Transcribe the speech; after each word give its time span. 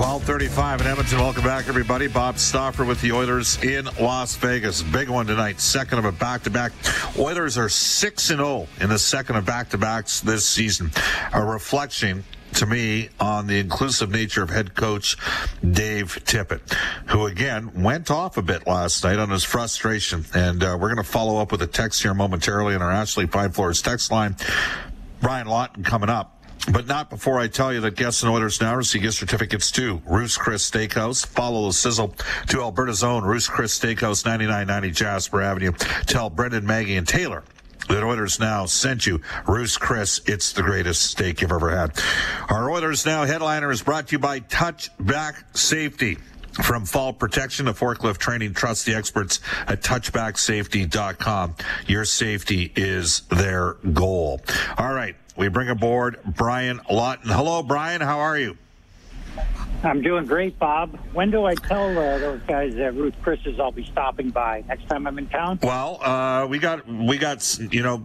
1235 0.00 0.80
in 0.80 0.86
Edmonton. 0.86 1.18
Welcome 1.18 1.44
back, 1.44 1.68
everybody. 1.68 2.06
Bob 2.06 2.38
Stauffer 2.38 2.86
with 2.86 3.02
the 3.02 3.12
Oilers 3.12 3.62
in 3.62 3.84
Las 4.00 4.34
Vegas. 4.36 4.80
Big 4.80 5.10
one 5.10 5.26
tonight. 5.26 5.60
Second 5.60 5.98
of 5.98 6.06
a 6.06 6.12
back 6.12 6.42
to 6.44 6.50
back. 6.50 6.72
Oilers 7.18 7.58
are 7.58 7.68
6 7.68 8.30
and 8.30 8.38
0 8.38 8.66
in 8.80 8.88
the 8.88 8.98
second 8.98 9.36
of 9.36 9.44
back 9.44 9.68
to 9.68 9.76
backs 9.76 10.22
this 10.22 10.46
season. 10.46 10.90
A 11.34 11.44
reflection 11.44 12.24
to 12.54 12.64
me 12.64 13.10
on 13.20 13.46
the 13.46 13.58
inclusive 13.58 14.10
nature 14.10 14.42
of 14.42 14.48
head 14.48 14.74
coach 14.74 15.18
Dave 15.60 16.18
Tippett, 16.24 16.72
who 17.08 17.26
again 17.26 17.82
went 17.82 18.10
off 18.10 18.38
a 18.38 18.42
bit 18.42 18.66
last 18.66 19.04
night 19.04 19.18
on 19.18 19.28
his 19.28 19.44
frustration. 19.44 20.24
And 20.32 20.64
uh, 20.64 20.78
we're 20.80 20.88
going 20.88 21.04
to 21.04 21.12
follow 21.12 21.42
up 21.42 21.52
with 21.52 21.60
a 21.60 21.66
text 21.66 22.00
here 22.00 22.14
momentarily 22.14 22.74
in 22.74 22.80
our 22.80 22.90
Ashley 22.90 23.26
Fine 23.26 23.50
Floors 23.50 23.82
text 23.82 24.10
line. 24.10 24.34
Brian 25.20 25.46
Lawton 25.46 25.84
coming 25.84 26.08
up. 26.08 26.39
But 26.68 26.86
not 26.86 27.10
before 27.10 27.38
I 27.38 27.48
tell 27.48 27.72
you 27.72 27.80
that 27.80 27.96
guests 27.96 28.22
and 28.22 28.30
Oilers 28.30 28.60
Now 28.60 28.76
receive 28.76 29.02
gift 29.02 29.16
certificates 29.16 29.70
to 29.72 30.02
Ruth's 30.06 30.36
Chris 30.36 30.68
Steakhouse. 30.68 31.26
Follow 31.26 31.66
the 31.66 31.72
sizzle 31.72 32.14
to 32.48 32.60
Alberta's 32.60 33.02
own 33.02 33.24
Ruth's 33.24 33.48
Chris 33.48 33.78
Steakhouse, 33.78 34.24
9990 34.24 34.90
Jasper 34.90 35.42
Avenue. 35.42 35.72
Tell 36.06 36.28
Brendan, 36.30 36.66
Maggie, 36.66 36.96
and 36.96 37.08
Taylor 37.08 37.42
that 37.88 38.04
Oilers 38.04 38.38
Now 38.38 38.66
sent 38.66 39.06
you. 39.06 39.20
Ruth's 39.48 39.76
Chris, 39.76 40.20
it's 40.26 40.52
the 40.52 40.62
greatest 40.62 41.02
steak 41.02 41.40
you've 41.40 41.52
ever 41.52 41.74
had. 41.74 41.98
Our 42.48 42.70
Oilers 42.70 43.04
Now 43.06 43.24
headliner 43.24 43.70
is 43.70 43.82
brought 43.82 44.08
to 44.08 44.12
you 44.12 44.18
by 44.18 44.40
Touchback 44.40 45.56
Safety. 45.56 46.18
From 46.62 46.84
fall 46.84 47.12
protection 47.12 47.66
to 47.66 47.72
forklift 47.72 48.18
training, 48.18 48.54
trust 48.54 48.86
the 48.86 48.94
experts 48.94 49.40
at 49.66 49.82
touchbacksafety.com. 49.82 51.54
Your 51.86 52.04
safety 52.04 52.72
is 52.76 53.20
their 53.30 53.74
goal. 53.92 54.40
All 54.76 54.92
right. 54.92 55.16
We 55.36 55.48
bring 55.48 55.68
aboard 55.68 56.18
Brian 56.24 56.80
Lawton. 56.90 57.30
Hello, 57.30 57.62
Brian. 57.62 58.00
How 58.00 58.18
are 58.18 58.38
you? 58.38 58.56
I'm 59.82 60.02
doing 60.02 60.26
great, 60.26 60.58
Bob. 60.58 60.98
When 61.12 61.30
do 61.30 61.46
I 61.46 61.54
tell 61.54 61.88
uh, 61.90 62.18
those 62.18 62.40
guys 62.46 62.76
at 62.76 62.94
Ruth 62.94 63.14
Chris's 63.22 63.58
I'll 63.58 63.72
be 63.72 63.84
stopping 63.84 64.30
by 64.30 64.62
next 64.68 64.88
time 64.88 65.06
I'm 65.06 65.18
in 65.18 65.26
town? 65.28 65.58
Well, 65.62 65.98
uh, 66.02 66.46
we 66.46 66.58
got 66.58 66.86
we 66.86 67.16
got 67.16 67.58
you 67.58 67.82
know, 67.82 68.04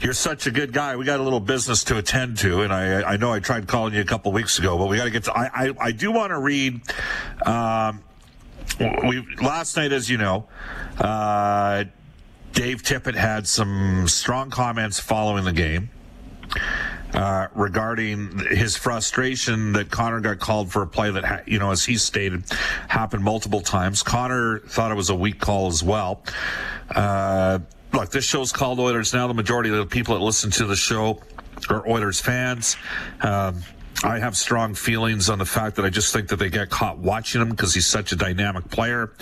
you're 0.00 0.12
such 0.12 0.46
a 0.46 0.50
good 0.52 0.72
guy. 0.72 0.94
We 0.96 1.04
got 1.04 1.18
a 1.18 1.22
little 1.22 1.40
business 1.40 1.82
to 1.84 1.98
attend 1.98 2.38
to, 2.38 2.62
and 2.62 2.72
I 2.72 3.02
I 3.02 3.16
know 3.16 3.32
I 3.32 3.40
tried 3.40 3.66
calling 3.66 3.94
you 3.94 4.00
a 4.00 4.04
couple 4.04 4.30
weeks 4.32 4.58
ago, 4.58 4.78
but 4.78 4.86
we 4.86 4.96
got 4.98 5.04
to 5.04 5.10
get 5.10 5.24
to. 5.24 5.36
I 5.36 5.50
I, 5.52 5.72
I 5.80 5.92
do 5.92 6.12
want 6.12 6.30
to 6.30 6.38
read. 6.38 6.80
Um, 7.44 8.02
we 8.78 9.26
last 9.40 9.76
night, 9.76 9.92
as 9.92 10.08
you 10.08 10.18
know, 10.18 10.46
uh, 10.98 11.84
Dave 12.52 12.82
Tippett 12.82 13.14
had 13.14 13.46
some 13.48 14.06
strong 14.06 14.50
comments 14.50 15.00
following 15.00 15.44
the 15.44 15.52
game. 15.52 15.90
Uh, 17.16 17.48
regarding 17.54 18.38
his 18.50 18.76
frustration 18.76 19.72
that 19.72 19.90
Connor 19.90 20.20
got 20.20 20.38
called 20.38 20.70
for 20.70 20.82
a 20.82 20.86
play 20.86 21.10
that, 21.10 21.24
ha- 21.24 21.40
you 21.46 21.58
know, 21.58 21.70
as 21.70 21.82
he 21.82 21.96
stated, 21.96 22.44
happened 22.88 23.24
multiple 23.24 23.62
times. 23.62 24.02
Connor 24.02 24.58
thought 24.58 24.90
it 24.90 24.96
was 24.96 25.08
a 25.08 25.14
weak 25.14 25.40
call 25.40 25.68
as 25.68 25.82
well. 25.82 26.22
Uh, 26.94 27.60
look, 27.94 28.10
this 28.10 28.26
show's 28.26 28.52
called 28.52 28.78
Oilers 28.78 29.14
now. 29.14 29.26
The 29.28 29.34
majority 29.34 29.70
of 29.70 29.76
the 29.76 29.86
people 29.86 30.14
that 30.14 30.22
listen 30.22 30.50
to 30.52 30.66
the 30.66 30.76
show 30.76 31.22
are 31.70 31.88
Oilers 31.88 32.20
fans. 32.20 32.76
Um, 33.22 33.62
I 34.04 34.18
have 34.18 34.36
strong 34.36 34.74
feelings 34.74 35.30
on 35.30 35.38
the 35.38 35.46
fact 35.46 35.76
that 35.76 35.84
I 35.84 35.90
just 35.90 36.12
think 36.12 36.28
that 36.28 36.36
they 36.36 36.50
get 36.50 36.68
caught 36.68 36.98
watching 36.98 37.40
him 37.40 37.50
because 37.50 37.74
he's 37.74 37.86
such 37.86 38.12
a 38.12 38.16
dynamic 38.16 38.68
player. 38.70 39.12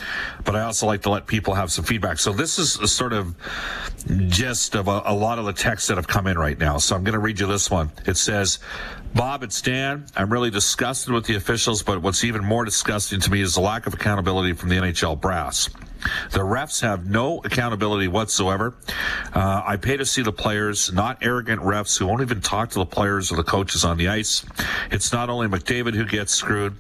But 0.45 0.57
I 0.57 0.63
also 0.63 0.87
like 0.87 1.03
to 1.03 1.11
let 1.11 1.27
people 1.27 1.55
have 1.55 1.71
some 1.71 1.85
feedback. 1.85 2.19
So 2.19 2.33
this 2.33 2.59
is 2.59 2.79
a 2.81 2.89
sort 2.89 3.13
of 3.13 3.35
gist 4.27 4.75
of 4.75 4.89
a, 4.89 5.03
a 5.07 5.15
lot 5.15 5.39
of 5.39 5.45
the 5.45 5.53
texts 5.53 5.89
that 5.89 5.97
have 5.97 6.09
come 6.09 6.27
in 6.27 6.39
right 6.39 6.59
now. 6.59 6.79
So 6.79 6.97
I'm 6.97 7.05
going 7.05 7.15
to 7.15 7.21
read 7.21 7.39
you 7.39 7.47
this 7.47 7.71
one. 7.71 7.93
It 8.07 8.17
says, 8.17 8.59
Bob, 9.15 9.45
it's 9.45 9.63
Dan. 9.63 10.07
I'm 10.17 10.33
really 10.33 10.51
disgusted 10.51 11.13
with 11.13 11.27
the 11.27 11.37
officials, 11.37 11.83
but 11.83 12.03
what's 12.03 12.25
even 12.25 12.45
more 12.45 12.65
disgusting 12.65 13.21
to 13.21 13.31
me 13.31 13.43
is 13.43 13.55
the 13.55 13.61
lack 13.61 13.87
of 13.87 13.95
accountability 13.95 14.55
from 14.55 14.71
the 14.71 14.77
NHL 14.77 15.21
brass. 15.21 15.71
The 16.31 16.41
refs 16.41 16.81
have 16.83 17.09
no 17.09 17.41
accountability 17.45 18.09
whatsoever. 18.09 18.75
Uh, 19.35 19.63
I 19.65 19.77
pay 19.77 19.97
to 19.97 20.05
see 20.05 20.23
the 20.23 20.33
players, 20.33 20.93
not 20.93 21.19
arrogant 21.23 21.63
refs 21.63 21.99
who 21.99 22.07
won't 22.07 22.23
even 22.23 22.41
talk 22.41 22.71
to 22.71 22.79
the 22.79 22.87
players 22.87 23.33
or 23.33 23.37
the 23.37 23.45
coaches 23.45 23.85
on 23.85 23.97
the 23.97 24.09
ice. 24.09 24.45
It's 24.91 25.13
not 25.13 25.31
only 25.31 25.49
McDavid 25.49 25.95
who 25.95 26.05
gets 26.05 26.33
screwed, 26.33 26.77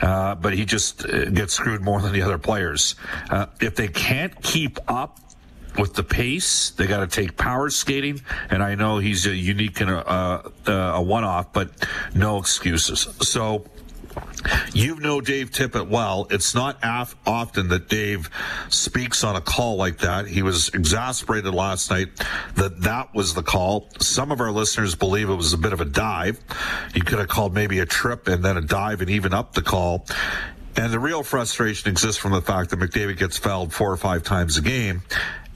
uh, 0.00 0.34
but 0.36 0.54
he 0.54 0.64
just 0.64 1.04
uh, 1.04 1.26
gets 1.30 1.54
screwed 1.54 1.82
more 1.82 2.00
than 2.00 2.12
the 2.12 2.22
other 2.22 2.38
players. 2.38 2.94
Uh, 3.30 3.46
if 3.60 3.74
they 3.74 3.88
can't 3.88 4.40
keep 4.42 4.78
up 4.88 5.20
with 5.78 5.94
the 5.94 6.04
pace. 6.04 6.70
They 6.70 6.86
got 6.86 7.00
to 7.00 7.06
take 7.06 7.36
power 7.36 7.68
skating, 7.68 8.20
and 8.50 8.62
I 8.62 8.76
know 8.76 8.98
he's 8.98 9.26
a 9.26 9.34
unique 9.34 9.80
and 9.80 9.90
a, 9.90 10.52
a, 10.66 10.72
a 10.72 11.02
one-off, 11.02 11.52
but 11.52 11.70
no 12.14 12.38
excuses. 12.38 13.08
So. 13.20 13.64
You 14.72 14.96
know 14.96 15.20
Dave 15.20 15.50
Tippett 15.50 15.88
well. 15.88 16.26
It's 16.30 16.54
not 16.54 16.78
af- 16.82 17.16
often 17.26 17.68
that 17.68 17.88
Dave 17.88 18.30
speaks 18.68 19.24
on 19.24 19.36
a 19.36 19.40
call 19.40 19.76
like 19.76 19.98
that. 19.98 20.26
He 20.26 20.42
was 20.42 20.68
exasperated 20.68 21.54
last 21.54 21.90
night 21.90 22.08
that 22.56 22.80
that 22.82 23.14
was 23.14 23.34
the 23.34 23.42
call. 23.42 23.88
Some 24.00 24.32
of 24.32 24.40
our 24.40 24.50
listeners 24.50 24.94
believe 24.94 25.28
it 25.30 25.34
was 25.34 25.52
a 25.52 25.58
bit 25.58 25.72
of 25.72 25.80
a 25.80 25.84
dive. 25.84 26.40
You 26.94 27.02
could 27.02 27.18
have 27.18 27.28
called 27.28 27.54
maybe 27.54 27.78
a 27.78 27.86
trip 27.86 28.28
and 28.28 28.44
then 28.44 28.56
a 28.56 28.62
dive 28.62 29.00
and 29.00 29.10
even 29.10 29.32
up 29.32 29.54
the 29.54 29.62
call. 29.62 30.06
And 30.76 30.92
the 30.92 30.98
real 30.98 31.22
frustration 31.22 31.88
exists 31.90 32.20
from 32.20 32.32
the 32.32 32.42
fact 32.42 32.70
that 32.70 32.78
McDavid 32.80 33.16
gets 33.18 33.38
fouled 33.38 33.72
four 33.72 33.92
or 33.92 33.96
five 33.96 34.24
times 34.24 34.56
a 34.56 34.62
game 34.62 35.02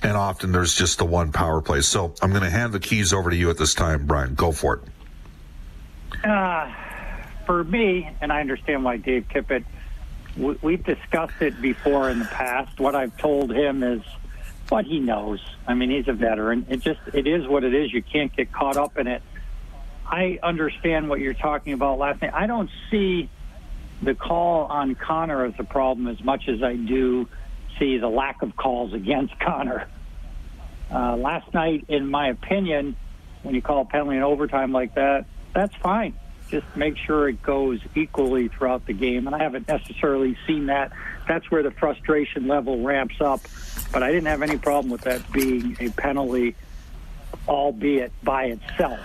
and 0.02 0.16
often 0.16 0.52
there's 0.52 0.74
just 0.74 0.98
the 0.98 1.04
one 1.04 1.32
power 1.32 1.60
play. 1.60 1.80
So 1.80 2.14
I'm 2.22 2.30
going 2.30 2.42
to 2.42 2.50
hand 2.50 2.72
the 2.72 2.80
keys 2.80 3.12
over 3.12 3.30
to 3.30 3.36
you 3.36 3.50
at 3.50 3.58
this 3.58 3.74
time, 3.74 4.06
Brian. 4.06 4.34
Go 4.34 4.52
for 4.52 4.74
it. 4.74 4.80
Uh, 6.24 6.72
for 7.48 7.64
me, 7.64 8.06
and 8.20 8.30
I 8.30 8.42
understand 8.42 8.84
why 8.84 8.98
Dave 8.98 9.24
Tippett, 9.30 9.64
we, 10.36 10.58
we've 10.60 10.84
discussed 10.84 11.40
it 11.40 11.60
before 11.62 12.10
in 12.10 12.18
the 12.18 12.26
past. 12.26 12.78
What 12.78 12.94
I've 12.94 13.16
told 13.16 13.50
him 13.50 13.82
is 13.82 14.02
what 14.68 14.84
he 14.84 15.00
knows. 15.00 15.40
I 15.66 15.72
mean, 15.72 15.88
he's 15.88 16.08
a 16.08 16.12
veteran. 16.12 16.66
It 16.68 16.80
just, 16.80 17.00
it 17.14 17.26
is 17.26 17.48
what 17.48 17.64
it 17.64 17.72
is. 17.72 17.90
You 17.90 18.02
can't 18.02 18.36
get 18.36 18.52
caught 18.52 18.76
up 18.76 18.98
in 18.98 19.06
it. 19.06 19.22
I 20.04 20.38
understand 20.42 21.08
what 21.08 21.20
you're 21.20 21.32
talking 21.32 21.72
about 21.72 21.98
last 21.98 22.20
night. 22.20 22.34
I 22.34 22.46
don't 22.46 22.68
see 22.90 23.30
the 24.02 24.14
call 24.14 24.66
on 24.66 24.94
Connor 24.94 25.46
as 25.46 25.54
a 25.58 25.64
problem 25.64 26.06
as 26.06 26.22
much 26.22 26.48
as 26.48 26.62
I 26.62 26.76
do 26.76 27.30
see 27.78 27.96
the 27.96 28.08
lack 28.08 28.42
of 28.42 28.56
calls 28.56 28.92
against 29.02 29.40
Connor. 29.40 29.88
Uh, 30.92 31.16
last 31.16 31.54
night, 31.54 31.86
in 31.88 32.10
my 32.10 32.28
opinion, 32.28 32.94
when 33.42 33.54
you 33.54 33.62
call 33.62 33.80
a 33.80 33.84
penalty 33.86 34.18
in 34.18 34.22
overtime 34.22 34.70
like 34.70 34.96
that, 34.96 35.24
that's 35.54 35.74
fine. 35.76 36.14
Just 36.50 36.66
make 36.76 36.96
sure 36.96 37.28
it 37.28 37.42
goes 37.42 37.80
equally 37.94 38.48
throughout 38.48 38.86
the 38.86 38.92
game. 38.92 39.26
And 39.26 39.34
I 39.34 39.42
haven't 39.42 39.68
necessarily 39.68 40.36
seen 40.46 40.66
that. 40.66 40.92
That's 41.26 41.50
where 41.50 41.62
the 41.62 41.70
frustration 41.70 42.48
level 42.48 42.82
ramps 42.82 43.20
up. 43.20 43.40
But 43.92 44.02
I 44.02 44.08
didn't 44.08 44.26
have 44.26 44.42
any 44.42 44.58
problem 44.58 44.90
with 44.90 45.02
that 45.02 45.30
being 45.32 45.76
a 45.80 45.90
penalty, 45.90 46.56
albeit 47.46 48.12
by 48.22 48.46
itself. 48.46 48.98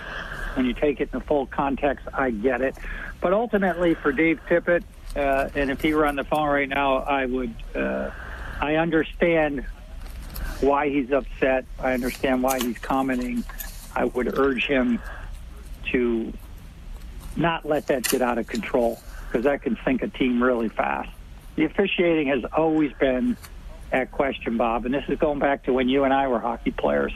When 0.54 0.66
you 0.66 0.74
take 0.74 1.00
it 1.00 1.10
in 1.12 1.18
the 1.18 1.24
full 1.24 1.46
context, 1.46 2.06
I 2.12 2.30
get 2.30 2.60
it. 2.60 2.76
But 3.20 3.32
ultimately, 3.32 3.94
for 3.94 4.12
Dave 4.12 4.40
Tippett, 4.48 4.84
uh, 5.16 5.48
and 5.54 5.70
if 5.70 5.80
he 5.80 5.94
were 5.94 6.06
on 6.06 6.16
the 6.16 6.24
phone 6.24 6.48
right 6.48 6.68
now, 6.68 6.98
I 6.98 7.26
would. 7.26 7.54
Uh, 7.74 8.10
I 8.60 8.76
understand 8.76 9.64
why 10.60 10.88
he's 10.88 11.10
upset. 11.12 11.64
I 11.78 11.92
understand 11.92 12.42
why 12.42 12.60
he's 12.60 12.78
commenting. 12.78 13.44
I 13.94 14.04
would 14.04 14.38
urge 14.38 14.66
him 14.66 15.00
to 15.92 16.32
not 17.36 17.64
let 17.64 17.86
that 17.88 18.04
get 18.04 18.22
out 18.22 18.38
of 18.38 18.46
control 18.46 19.00
because 19.26 19.44
that 19.44 19.62
can 19.62 19.76
sink 19.84 20.02
a 20.02 20.08
team 20.08 20.42
really 20.42 20.68
fast. 20.68 21.10
The 21.56 21.64
officiating 21.64 22.28
has 22.28 22.44
always 22.56 22.92
been 22.94 23.36
at 23.92 24.10
question, 24.10 24.56
Bob, 24.56 24.86
and 24.86 24.94
this 24.94 25.04
is 25.08 25.18
going 25.18 25.38
back 25.38 25.64
to 25.64 25.72
when 25.72 25.88
you 25.88 26.04
and 26.04 26.12
I 26.12 26.28
were 26.28 26.40
hockey 26.40 26.72
players. 26.72 27.12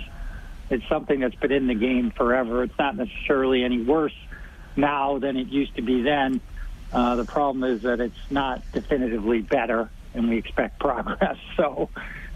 It's 0.70 0.86
something 0.88 1.20
that's 1.20 1.34
been 1.34 1.52
in 1.52 1.66
the 1.66 1.74
game 1.74 2.10
forever. 2.10 2.62
It's 2.62 2.78
not 2.78 2.96
necessarily 2.96 3.64
any 3.64 3.82
worse 3.82 4.14
now 4.76 5.18
than 5.18 5.36
it 5.36 5.48
used 5.48 5.74
to 5.76 5.82
be 5.82 6.02
then. 6.02 6.40
Uh, 6.92 7.16
the 7.16 7.24
problem 7.24 7.64
is 7.64 7.82
that 7.82 8.00
it's 8.00 8.18
not 8.30 8.62
definitively 8.72 9.40
better, 9.40 9.90
and 10.14 10.28
we 10.28 10.38
expect 10.38 10.78
progress. 10.80 11.36
So 11.56 11.88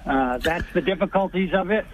uh, 0.05 0.39
that's 0.39 0.71
the 0.73 0.81
difficulties 0.81 1.55
of 1.55 1.71
it. 1.71 1.87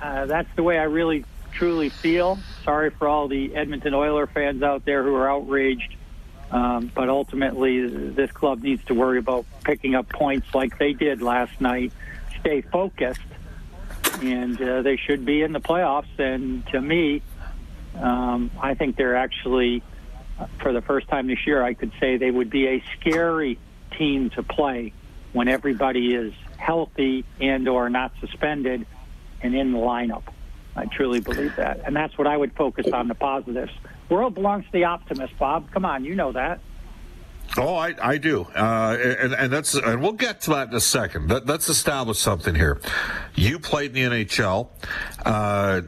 Uh, 0.00 0.26
that's 0.26 0.48
the 0.56 0.62
way 0.62 0.78
I 0.78 0.84
really 0.84 1.24
truly 1.52 1.88
feel. 1.88 2.38
Sorry 2.64 2.90
for 2.90 3.08
all 3.08 3.28
the 3.28 3.54
Edmonton 3.54 3.94
Oiler 3.94 4.26
fans 4.26 4.62
out 4.62 4.84
there 4.84 5.02
who 5.02 5.14
are 5.14 5.30
outraged. 5.30 5.96
Um, 6.50 6.90
but 6.94 7.08
ultimately, 7.08 7.86
this 7.86 8.30
club 8.30 8.62
needs 8.62 8.84
to 8.84 8.94
worry 8.94 9.18
about 9.18 9.46
picking 9.64 9.94
up 9.94 10.10
points 10.10 10.54
like 10.54 10.78
they 10.78 10.92
did 10.92 11.22
last 11.22 11.58
night, 11.62 11.92
stay 12.40 12.60
focused, 12.60 13.20
and 14.20 14.60
uh, 14.60 14.82
they 14.82 14.98
should 14.98 15.24
be 15.24 15.40
in 15.40 15.52
the 15.52 15.60
playoffs. 15.60 16.18
And 16.18 16.66
to 16.68 16.80
me, 16.80 17.22
um, 17.98 18.50
I 18.60 18.74
think 18.74 18.96
they're 18.96 19.16
actually, 19.16 19.82
for 20.60 20.74
the 20.74 20.82
first 20.82 21.08
time 21.08 21.26
this 21.26 21.46
year, 21.46 21.62
I 21.62 21.72
could 21.72 21.92
say 21.98 22.18
they 22.18 22.30
would 22.30 22.50
be 22.50 22.66
a 22.66 22.84
scary 23.00 23.58
team 23.96 24.28
to 24.30 24.42
play 24.42 24.92
when 25.32 25.48
everybody 25.48 26.14
is 26.14 26.34
healthy 26.58 27.24
and 27.40 27.66
or 27.66 27.88
not 27.88 28.12
suspended 28.20 28.86
and 29.40 29.54
in 29.54 29.72
the 29.72 29.78
lineup. 29.78 30.24
I 30.76 30.86
truly 30.86 31.20
believe 31.20 31.54
that. 31.56 31.80
And 31.84 31.94
that's 31.94 32.16
what 32.16 32.26
I 32.26 32.36
would 32.36 32.54
focus 32.54 32.86
on 32.92 33.08
the 33.08 33.14
positives. 33.14 33.72
World 34.08 34.34
belongs 34.34 34.64
to 34.66 34.72
the 34.72 34.84
optimist, 34.84 35.38
Bob. 35.38 35.70
Come 35.70 35.84
on, 35.84 36.04
you 36.04 36.14
know 36.14 36.32
that. 36.32 36.60
Oh, 37.58 37.74
I, 37.74 37.94
I 38.00 38.16
do, 38.16 38.46
uh, 38.56 38.96
and 39.20 39.34
and 39.34 39.52
that's 39.52 39.74
and 39.74 40.00
we'll 40.00 40.12
get 40.12 40.40
to 40.42 40.50
that 40.50 40.68
in 40.68 40.74
a 40.74 40.80
second. 40.80 41.28
Let, 41.28 41.50
us 41.50 41.68
establish 41.68 42.18
something 42.18 42.54
here. 42.54 42.80
You 43.34 43.58
played 43.58 43.94
in 43.94 44.10
the 44.10 44.24
NHL. 44.24 44.68
Uh, 45.26 45.82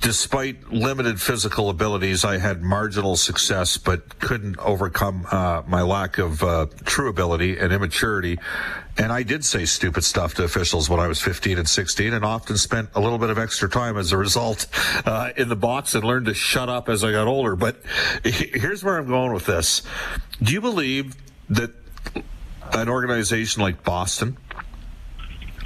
despite 0.00 0.72
limited 0.72 1.20
physical 1.20 1.68
abilities, 1.70 2.24
I 2.24 2.38
had 2.38 2.62
marginal 2.62 3.16
success, 3.16 3.76
but 3.76 4.18
couldn't 4.18 4.58
overcome 4.58 5.26
uh, 5.30 5.62
my 5.66 5.82
lack 5.82 6.18
of 6.18 6.42
uh, 6.42 6.66
true 6.84 7.08
ability 7.08 7.58
and 7.58 7.72
immaturity. 7.72 8.38
And 8.98 9.12
I 9.12 9.22
did 9.22 9.44
say 9.44 9.64
stupid 9.64 10.04
stuff 10.04 10.34
to 10.34 10.44
officials 10.44 10.90
when 10.90 11.00
I 11.00 11.06
was 11.06 11.20
15 11.20 11.58
and 11.58 11.68
16, 11.68 12.12
and 12.12 12.24
often 12.24 12.56
spent 12.56 12.90
a 12.94 13.00
little 13.00 13.18
bit 13.18 13.30
of 13.30 13.38
extra 13.38 13.68
time 13.68 13.96
as 13.96 14.12
a 14.12 14.16
result 14.16 14.66
uh, 15.06 15.30
in 15.36 15.48
the 15.48 15.56
box 15.56 15.94
and 15.94 16.04
learned 16.04 16.26
to 16.26 16.34
shut 16.34 16.68
up 16.68 16.88
as 16.88 17.04
I 17.04 17.12
got 17.12 17.26
older. 17.26 17.56
But 17.56 17.76
here's 18.24 18.84
where 18.84 18.98
I'm 18.98 19.06
going 19.06 19.32
with 19.32 19.46
this: 19.46 19.82
Do 20.42 20.52
you 20.52 20.60
believe 20.60 21.16
that 21.48 21.70
an 22.72 22.88
organization 22.88 23.62
like 23.62 23.82
Boston? 23.84 24.36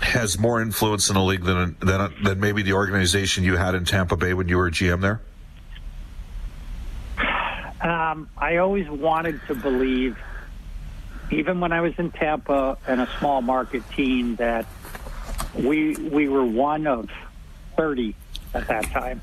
has 0.00 0.38
more 0.38 0.60
influence 0.60 1.08
in 1.08 1.14
the 1.14 1.22
league 1.22 1.44
than, 1.44 1.76
than 1.80 2.12
than 2.22 2.40
maybe 2.40 2.62
the 2.62 2.72
organization 2.72 3.44
you 3.44 3.56
had 3.56 3.74
in 3.74 3.84
Tampa 3.84 4.16
Bay 4.16 4.34
when 4.34 4.48
you 4.48 4.58
were 4.58 4.70
GM 4.70 5.00
there? 5.00 5.20
Um, 7.80 8.28
I 8.38 8.56
always 8.56 8.88
wanted 8.88 9.40
to 9.46 9.54
believe, 9.54 10.16
even 11.30 11.60
when 11.60 11.72
I 11.72 11.80
was 11.80 11.94
in 11.98 12.10
Tampa 12.10 12.78
and 12.86 13.00
a 13.00 13.08
small 13.18 13.42
market 13.42 13.82
team, 13.90 14.36
that 14.36 14.66
we 15.54 15.94
we 15.96 16.28
were 16.28 16.44
one 16.44 16.86
of 16.86 17.08
thirty 17.76 18.14
at 18.52 18.68
that 18.68 18.84
time, 18.90 19.20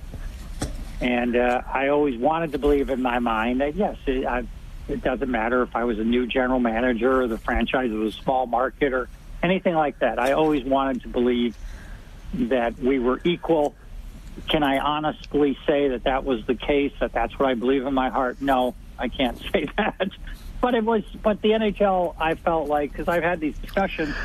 and 1.00 1.36
uh, 1.36 1.62
I 1.72 1.90
always 1.90 2.18
wanted 2.18 2.52
to 2.54 2.58
believe 2.58 2.90
in 2.90 3.02
my 3.02 3.20
mind 3.20 3.62
that 3.62 3.76
yes, 3.76 3.98
it, 4.06 4.26
I, 4.26 4.44
it 4.88 5.04
doesn't 5.04 5.30
matter 5.30 5.62
if 5.64 5.76
I 5.76 5.84
was 5.84 6.00
a 6.00 6.04
new 6.04 6.28
general 6.28 6.60
manager 6.60 7.22
or 7.22 7.28
the 7.28 7.38
franchise 7.38 7.92
was 7.92 8.16
a 8.16 8.18
small 8.22 8.46
market 8.46 8.94
or 8.94 9.10
anything 9.44 9.76
like 9.76 10.00
that. 10.00 10.20
I 10.20 10.34
always 10.34 10.64
wanted 10.64 11.04
to 11.04 11.08
believe 11.08 11.56
that 12.34 12.78
we 12.80 13.00
were 13.00 13.22
equal. 13.24 13.76
Can 14.48 14.64
I 14.64 14.80
honestly 14.80 15.58
say 15.68 15.90
that 15.90 16.04
that 16.06 16.24
was 16.24 16.46
the 16.46 16.56
case? 16.56 16.94
That 17.00 17.14
that's 17.14 17.38
what 17.38 17.50
I 17.50 17.54
believe 17.54 17.86
in 17.86 17.94
my 17.94 18.10
heart? 18.10 18.42
No, 18.42 18.76
I 18.98 19.08
can't 19.08 19.38
say 19.54 19.68
that. 19.78 20.10
But 20.62 20.76
it 20.76 20.86
was. 20.86 21.04
But 21.22 21.42
the 21.42 21.50
NHL, 21.50 22.16
I 22.20 22.36
felt 22.36 22.70
like 22.70 22.92
because 22.92 23.08
I've 23.08 23.24
had 23.24 23.40
these 23.40 23.58
discussions, 23.58 24.16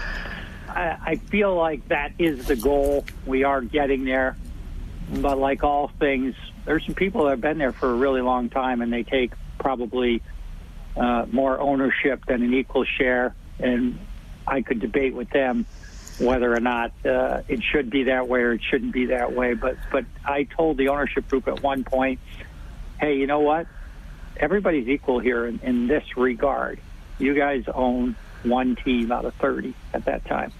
I, 0.68 0.96
I 1.04 1.16
feel 1.16 1.54
like 1.54 1.88
that 1.88 2.12
is 2.18 2.46
the 2.46 2.56
goal. 2.56 3.04
We 3.24 3.44
are 3.44 3.62
getting 3.62 4.04
there. 4.04 4.36
But 5.10 5.38
like 5.38 5.64
all 5.64 5.90
things, 5.98 6.34
there's 6.64 6.84
some 6.84 6.94
people 6.94 7.24
that 7.24 7.30
have 7.30 7.40
been 7.40 7.58
there 7.58 7.72
for 7.72 7.90
a 7.90 7.94
really 7.94 8.20
long 8.20 8.50
time, 8.50 8.82
and 8.82 8.92
they 8.92 9.02
take 9.02 9.32
probably 9.58 10.20
uh, 10.96 11.26
more 11.30 11.58
ownership 11.58 12.26
than 12.26 12.42
an 12.42 12.52
equal 12.52 12.84
share. 12.84 13.34
And 13.58 13.98
I 14.46 14.62
could 14.62 14.80
debate 14.80 15.14
with 15.14 15.30
them 15.30 15.66
whether 16.18 16.52
or 16.52 16.60
not 16.60 16.92
uh, 17.04 17.42
it 17.48 17.62
should 17.62 17.90
be 17.90 18.04
that 18.04 18.26
way 18.28 18.40
or 18.40 18.52
it 18.52 18.62
shouldn't 18.62 18.92
be 18.92 19.06
that 19.06 19.32
way. 19.32 19.54
But 19.54 19.76
but 19.90 20.04
I 20.24 20.44
told 20.44 20.76
the 20.76 20.88
ownership 20.88 21.28
group 21.28 21.48
at 21.48 21.62
one 21.62 21.84
point, 21.84 22.20
hey, 23.00 23.16
you 23.16 23.26
know 23.26 23.40
what? 23.40 23.66
Everybody's 24.38 24.88
equal 24.88 25.18
here 25.18 25.46
in, 25.46 25.60
in 25.62 25.86
this 25.86 26.16
regard. 26.16 26.78
You 27.18 27.34
guys 27.34 27.64
own 27.72 28.16
one 28.42 28.76
team 28.76 29.10
out 29.10 29.24
of 29.24 29.34
30 29.34 29.74
at 29.94 30.04
that 30.04 30.24
time. 30.24 30.52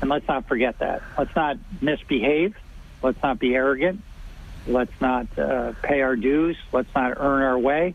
And 0.00 0.10
let's 0.10 0.26
not 0.28 0.46
forget 0.46 0.78
that. 0.78 1.02
Let's 1.16 1.34
not 1.34 1.58
misbehave. 1.80 2.56
Let's 3.02 3.22
not 3.22 3.38
be 3.38 3.54
arrogant. 3.54 4.02
Let's 4.66 4.92
not 5.00 5.26
uh, 5.38 5.72
pay 5.82 6.02
our 6.02 6.16
dues. 6.16 6.56
Let's 6.72 6.92
not 6.94 7.14
earn 7.16 7.42
our 7.42 7.58
way. 7.58 7.94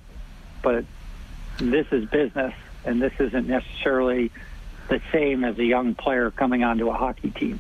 But 0.62 0.86
this 1.58 1.88
is 1.92 2.10
business, 2.10 2.54
and 2.86 3.02
this 3.02 3.14
isn't 3.20 3.48
necessarily 3.48 4.32
the 4.90 5.02
same 5.12 5.44
as 5.44 5.58
a 5.60 5.64
young 5.64 5.96
player 5.96 6.32
coming 6.32 6.64
onto 6.64 6.90
a 6.90 6.94
hockey 6.94 7.32
team. 7.32 7.60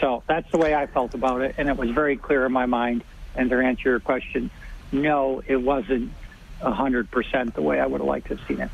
So 0.00 0.22
that's 0.26 0.50
the 0.50 0.58
way 0.58 0.74
I 0.74 0.86
felt 0.86 1.14
about 1.14 1.40
it, 1.40 1.56
and 1.58 1.68
it 1.68 1.76
was 1.76 1.90
very 1.90 2.16
clear 2.16 2.46
in 2.46 2.52
my 2.52 2.66
mind. 2.66 3.02
And 3.34 3.50
to 3.50 3.58
answer 3.58 3.90
your 3.90 4.00
question, 4.00 4.50
no, 4.92 5.42
it 5.46 5.56
wasn't 5.56 6.12
100% 6.60 7.54
the 7.54 7.62
way 7.62 7.80
I 7.80 7.86
would 7.86 8.00
have 8.00 8.08
liked 8.08 8.28
to 8.28 8.36
have 8.36 8.46
seen 8.46 8.60
it. 8.60 8.70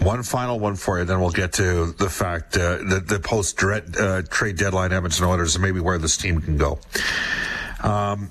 One 0.00 0.22
final 0.22 0.58
one 0.58 0.76
for 0.76 0.98
you, 0.98 1.04
then 1.04 1.20
we'll 1.20 1.30
get 1.30 1.52
to 1.54 1.92
the 1.92 2.08
fact 2.08 2.56
uh, 2.56 2.78
that 2.88 3.06
the 3.06 3.20
post 3.20 3.62
uh, 3.62 4.22
trade 4.30 4.56
deadline 4.56 4.92
Edmonton 4.92 5.26
Oilers 5.26 5.56
and 5.56 5.62
maybe 5.62 5.80
where 5.80 5.98
this 5.98 6.16
team 6.16 6.40
can 6.40 6.56
go. 6.56 6.78
Um, 7.82 8.30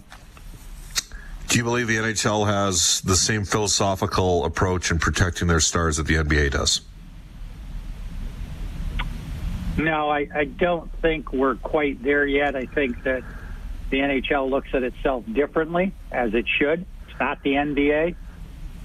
do 1.48 1.57
you 1.57 1.63
believe 1.63 1.88
the 1.88 1.98
NHL 1.98 2.48
has 2.48 3.01
the 3.01 3.15
same 3.15 3.43
philosophical 3.43 4.45
approach 4.45 4.91
in 4.91 5.00
protecting 5.00 5.48
their 5.48 5.59
stars 5.59 5.98
that 5.98 6.07
the 6.07 6.15
NBA 6.15 6.51
does? 6.51 6.81
No, 9.77 10.09
I, 10.09 10.27
I 10.33 10.43
don't 10.43 10.91
think 11.01 11.31
we're 11.31 11.55
quite 11.55 12.03
there 12.03 12.25
yet. 12.25 12.55
I 12.55 12.65
think 12.65 13.03
that 13.03 13.24
the 13.89 13.98
NHL 13.98 14.50
looks 14.50 14.69
at 14.74 14.83
itself 14.83 15.24
differently, 15.31 15.93
as 16.12 16.33
it 16.33 16.45
should. 16.48 16.86
Not 17.19 17.41
the 17.43 17.51
NBA. 17.51 18.15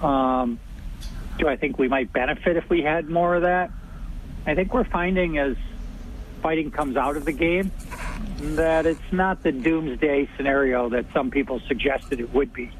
Um, 0.00 0.58
do 1.38 1.48
I 1.48 1.56
think 1.56 1.78
we 1.78 1.88
might 1.88 2.12
benefit 2.12 2.56
if 2.56 2.68
we 2.68 2.82
had 2.82 3.08
more 3.08 3.34
of 3.34 3.42
that? 3.42 3.70
I 4.46 4.54
think 4.54 4.74
we're 4.74 4.84
finding 4.84 5.38
as 5.38 5.56
fighting 6.42 6.70
comes 6.70 6.96
out 6.96 7.16
of 7.16 7.24
the 7.24 7.32
game 7.32 7.72
that 8.40 8.86
it's 8.86 9.12
not 9.12 9.42
the 9.42 9.52
doomsday 9.52 10.28
scenario 10.36 10.88
that 10.90 11.06
some 11.12 11.30
people 11.30 11.60
suggested 11.66 12.20
it 12.20 12.32
would 12.34 12.52
be. 12.52 12.70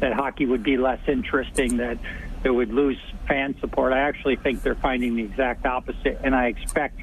That 0.00 0.12
hockey 0.12 0.46
would 0.46 0.62
be 0.62 0.76
less 0.76 1.00
interesting, 1.06 1.78
that 1.78 1.98
it 2.44 2.50
would 2.50 2.72
lose 2.72 2.98
fan 3.26 3.58
support. 3.60 3.92
I 3.92 4.00
actually 4.00 4.36
think 4.36 4.62
they're 4.62 4.74
finding 4.74 5.16
the 5.16 5.22
exact 5.22 5.64
opposite, 5.64 6.20
and 6.22 6.34
I 6.34 6.48
expect 6.48 7.00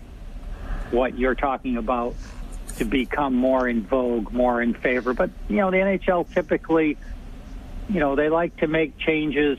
what 0.91 1.17
you're 1.17 1.35
talking 1.35 1.77
about 1.77 2.15
to 2.77 2.85
become 2.85 3.33
more 3.33 3.67
in 3.67 3.85
vogue, 3.85 4.31
more 4.31 4.61
in 4.61 4.73
favor. 4.73 5.13
But, 5.13 5.31
you 5.47 5.57
know, 5.57 5.71
the 5.71 5.77
NHL 5.77 6.31
typically, 6.33 6.97
you 7.89 7.99
know, 7.99 8.15
they 8.15 8.29
like 8.29 8.55
to 8.57 8.67
make 8.67 8.97
changes 8.97 9.57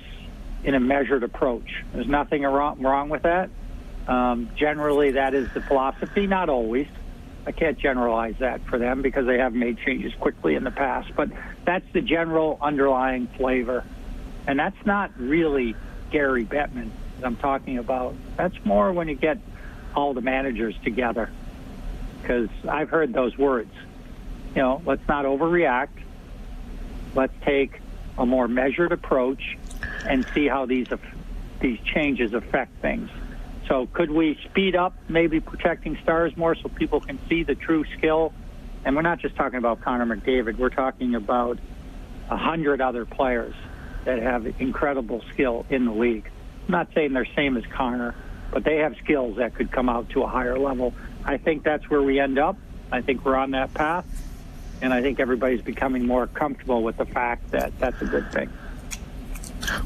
in 0.63 0.75
a 0.75 0.81
measured 0.81 1.25
approach. 1.25 1.85
There's 1.93 2.07
nothing 2.07 2.43
wrong, 2.43 2.81
wrong 2.81 3.09
with 3.09 3.23
that. 3.23 3.51
Um, 4.07 4.51
generally, 4.57 5.13
that 5.13 5.35
is 5.35 5.53
the 5.53 5.61
philosophy, 5.61 6.27
not 6.27 6.49
always. 6.49 6.87
I 7.47 7.53
can't 7.53 7.79
generalize 7.79 8.37
that 8.39 8.65
for 8.67 8.79
them 8.79 9.03
because 9.03 9.27
they 9.27 9.39
have 9.39 9.55
made 9.55 9.79
changes 9.79 10.13
quickly 10.21 10.55
in 10.55 10.65
the 10.65 10.71
past, 10.71 11.11
but 11.17 11.31
that's 11.65 11.91
the 11.93 12.03
general 12.03 12.59
underlying 12.61 13.27
flavor. 13.37 13.85
And 14.47 14.59
that's 14.59 14.87
not 14.87 15.19
really 15.19 15.75
Gary 16.11 16.45
Bettman 16.45 16.91
that 17.19 17.27
I'm 17.27 17.37
talking 17.37 17.79
about. 17.79 18.15
That's 18.37 18.55
more 18.65 18.93
when 18.93 19.09
you 19.09 19.15
get 19.15 19.39
all 19.95 20.15
the 20.15 20.21
managers 20.21 20.75
together. 20.85 21.31
Because 22.21 22.51
I've 22.69 22.91
heard 22.91 23.13
those 23.13 23.37
words. 23.37 23.73
You 24.55 24.63
know, 24.63 24.83
let's 24.85 25.07
not 25.09 25.25
overreact. 25.25 25.89
Let's 27.15 27.33
take 27.45 27.81
a 28.19 28.27
more 28.27 28.49
measured 28.49 28.93
approach 28.93 29.57
and 30.07 30.27
see 30.35 30.47
how 30.47 30.67
these 30.67 30.89
these 31.61 31.79
changes 31.81 32.33
affect 32.33 32.81
things. 32.81 33.11
So, 33.69 33.87
could 33.87 34.11
we 34.11 34.39
speed 34.45 34.75
up 34.75 34.95
maybe 35.09 35.39
protecting 35.41 35.97
stars 36.03 36.37
more 36.37 36.55
so 36.55 36.69
people 36.69 37.01
can 37.01 37.19
see 37.29 37.45
the 37.45 37.55
true 37.55 37.85
skill? 37.97 38.33
And 38.85 38.97
we're 38.97 39.03
not 39.03 39.21
just 39.21 39.37
talking 39.37 39.59
about 39.59 39.83
Connor 39.83 40.07
McDavid. 40.07 40.59
We're 40.59 40.71
talking 40.71 41.15
about 41.15 41.59
a 42.31 42.37
hundred 42.37 42.81
other 42.81 43.05
players 43.05 43.55
that 44.05 44.21
have 44.21 44.47
incredible 44.59 45.23
skill 45.33 45.67
in 45.69 45.85
the 45.85 45.93
league. 45.93 46.29
I'm 46.67 46.73
not 46.73 46.89
saying 46.95 47.13
they're 47.13 47.27
same 47.37 47.57
as 47.57 47.65
Connor, 47.67 48.15
but 48.51 48.65
they 48.65 48.79
have 48.79 48.97
skills 49.05 49.37
that 49.37 49.55
could 49.55 49.71
come 49.71 49.89
out 49.89 50.09
to 50.11 50.23
a 50.23 50.27
higher 50.27 50.59
level. 50.59 50.95
I 51.25 51.37
think 51.37 51.63
that's 51.63 51.89
where 51.91 52.03
we 52.03 52.19
end 52.19 52.39
up. 52.39 52.57
I 52.91 53.03
think 53.03 53.25
we're 53.25 53.37
on 53.37 53.53
that 53.53 53.73
path, 53.75 54.05
and 54.83 54.93
I 54.93 55.03
think 55.03 55.21
everybody's 55.21 55.63
becoming 55.63 56.07
more 56.07 56.27
comfortable 56.27 56.83
with 56.83 56.97
the 56.97 57.07
fact 57.07 57.51
that 57.51 57.79
that's 57.79 58.01
a 58.03 58.07
good 58.07 58.31
thing. 58.33 58.51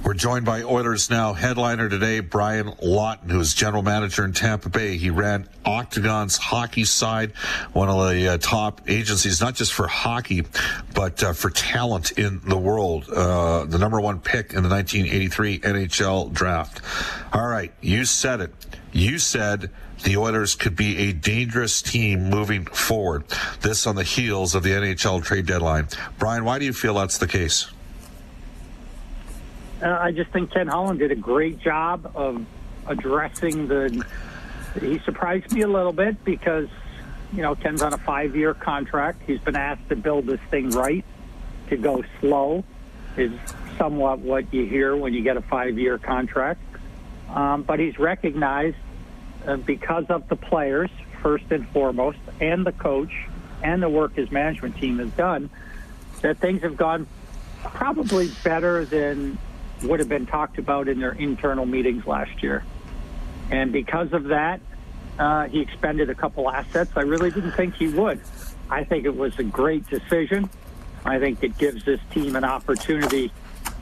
We're 0.05 0.15
joined 0.15 0.45
by 0.45 0.63
Oilers 0.63 1.11
Now 1.11 1.33
headliner 1.33 1.89
today, 1.89 2.21
Brian 2.21 2.73
Lawton, 2.83 3.29
who 3.29 3.41
is 3.41 3.55
general 3.55 3.83
manager 3.83 4.25
in 4.25 4.33
Tampa 4.33 4.69
Bay. 4.69 4.97
He 4.97 5.11
ran 5.11 5.49
Octagon's 5.67 6.37
hockey 6.37 6.85
side, 6.85 7.33
one 7.73 7.89
of 7.89 8.09
the 8.09 8.29
uh, 8.29 8.39
top 8.39 8.83
agencies, 8.87 9.41
not 9.41 9.55
just 9.55 9.73
for 9.73 9.87
hockey, 9.87 10.45
but 10.95 11.23
uh, 11.23 11.33
for 11.33 11.51
talent 11.51 12.13
in 12.13 12.41
the 12.47 12.57
world. 12.57 13.09
Uh, 13.09 13.65
the 13.65 13.79
number 13.79 14.01
one 14.01 14.21
pick 14.21 14.55
in 14.55 14.63
the 14.63 14.69
1983 14.69 15.59
NHL 15.61 16.33
draft. 16.33 16.81
All 17.33 17.47
right, 17.47 17.73
you 17.81 18.05
said 18.05 18.41
it. 18.41 18.55
You 18.95 19.19
said 19.19 19.71
the 20.05 20.17
Oilers 20.17 20.55
could 20.55 20.77
be 20.77 20.97
a 21.09 21.13
dangerous 21.13 21.83
team 21.83 22.31
moving 22.31 22.65
forward. 22.65 23.25
This 23.61 23.89
on 23.89 23.97
the 23.97 24.05
heels 24.05 24.55
of 24.55 24.63
the 24.63 24.71
NHL 24.71 25.23
trade 25.25 25.47
deadline. 25.47 25.89
Brian, 26.17 26.45
why 26.45 26.61
do 26.61 26.65
you 26.65 26.73
feel 26.73 26.95
that's 26.95 27.19
the 27.19 27.27
case? 27.27 27.67
Uh, 29.83 29.89
I 29.89 30.13
just 30.13 30.31
think 30.31 30.53
Ken 30.53 30.69
Holland 30.69 31.01
did 31.01 31.11
a 31.11 31.17
great 31.17 31.59
job 31.59 32.13
of 32.15 32.47
addressing 32.87 33.67
the. 33.67 34.07
He 34.81 35.01
surprised 35.01 35.51
me 35.53 35.63
a 35.63 35.69
little 35.69 35.93
bit 35.93 36.25
because, 36.25 36.69
you 37.33 37.43
know, 37.43 37.57
Ken's 37.57 37.83
on 37.83 37.93
a 37.93 37.99
five 37.99 38.37
year 38.37 38.55
contract. 38.55 39.23
He's 39.27 39.41
been 39.41 39.57
asked 39.57 39.89
to 39.89 39.97
build 39.97 40.27
this 40.27 40.41
thing 40.53 40.71
right, 40.71 41.05
to 41.69 41.77
go 41.77 42.05
slow, 42.21 42.63
is 43.17 43.33
somewhat 43.77 44.21
what 44.21 44.55
you 44.55 44.67
hear 44.67 44.95
when 44.95 45.13
you 45.13 45.23
get 45.23 45.37
a 45.37 45.43
five 45.43 45.79
year 45.79 45.99
contract. 45.99 46.61
Um, 47.35 47.63
but 47.65 47.81
he's 47.81 47.99
recognized 47.99 48.77
uh, 49.47 49.57
because 49.57 50.07
of 50.09 50.29
the 50.29 50.37
players, 50.37 50.91
first 51.21 51.45
and 51.51 51.69
foremost, 51.71 52.19
and 52.41 52.65
the 52.65 52.73
coach 52.73 53.13
and 53.63 53.83
the 53.83 53.89
work 53.89 54.15
his 54.15 54.31
management 54.31 54.77
team 54.77 54.99
has 54.99 55.11
done, 55.11 55.51
that 56.23 56.39
things 56.39 56.63
have 56.63 56.77
gone 56.77 57.07
probably 57.65 58.31
better 58.45 58.85
than 58.85 59.37
would 59.83 59.99
have 59.99 60.09
been 60.09 60.27
talked 60.27 60.59
about 60.59 60.89
in 60.89 61.01
their 61.01 61.13
internal 61.13 61.67
meetings 61.67 62.07
last 62.07 62.43
year. 62.43 62.65
And 63.51 63.73
because 63.73 64.13
of 64.13 64.25
that, 64.25 64.61
uh, 65.19 65.49
he 65.49 65.61
expended 65.61 66.11
a 66.11 66.15
couple 66.15 66.49
assets. 66.49 66.93
I 66.97 67.03
really 67.03 67.31
didn't 67.31 67.53
think 67.53 67.75
he 67.75 67.89
would. 67.89 68.21
I 68.71 68.85
think 68.85 69.05
it 69.05 69.17
was 69.17 69.39
a 69.39 69.45
great 69.45 69.89
decision. 69.89 70.49
I 71.05 71.19
think 71.19 71.43
it 71.43 71.59
gives 71.59 71.85
this 71.85 72.01
team 72.13 72.37
an 72.37 72.45
opportunity 72.45 73.33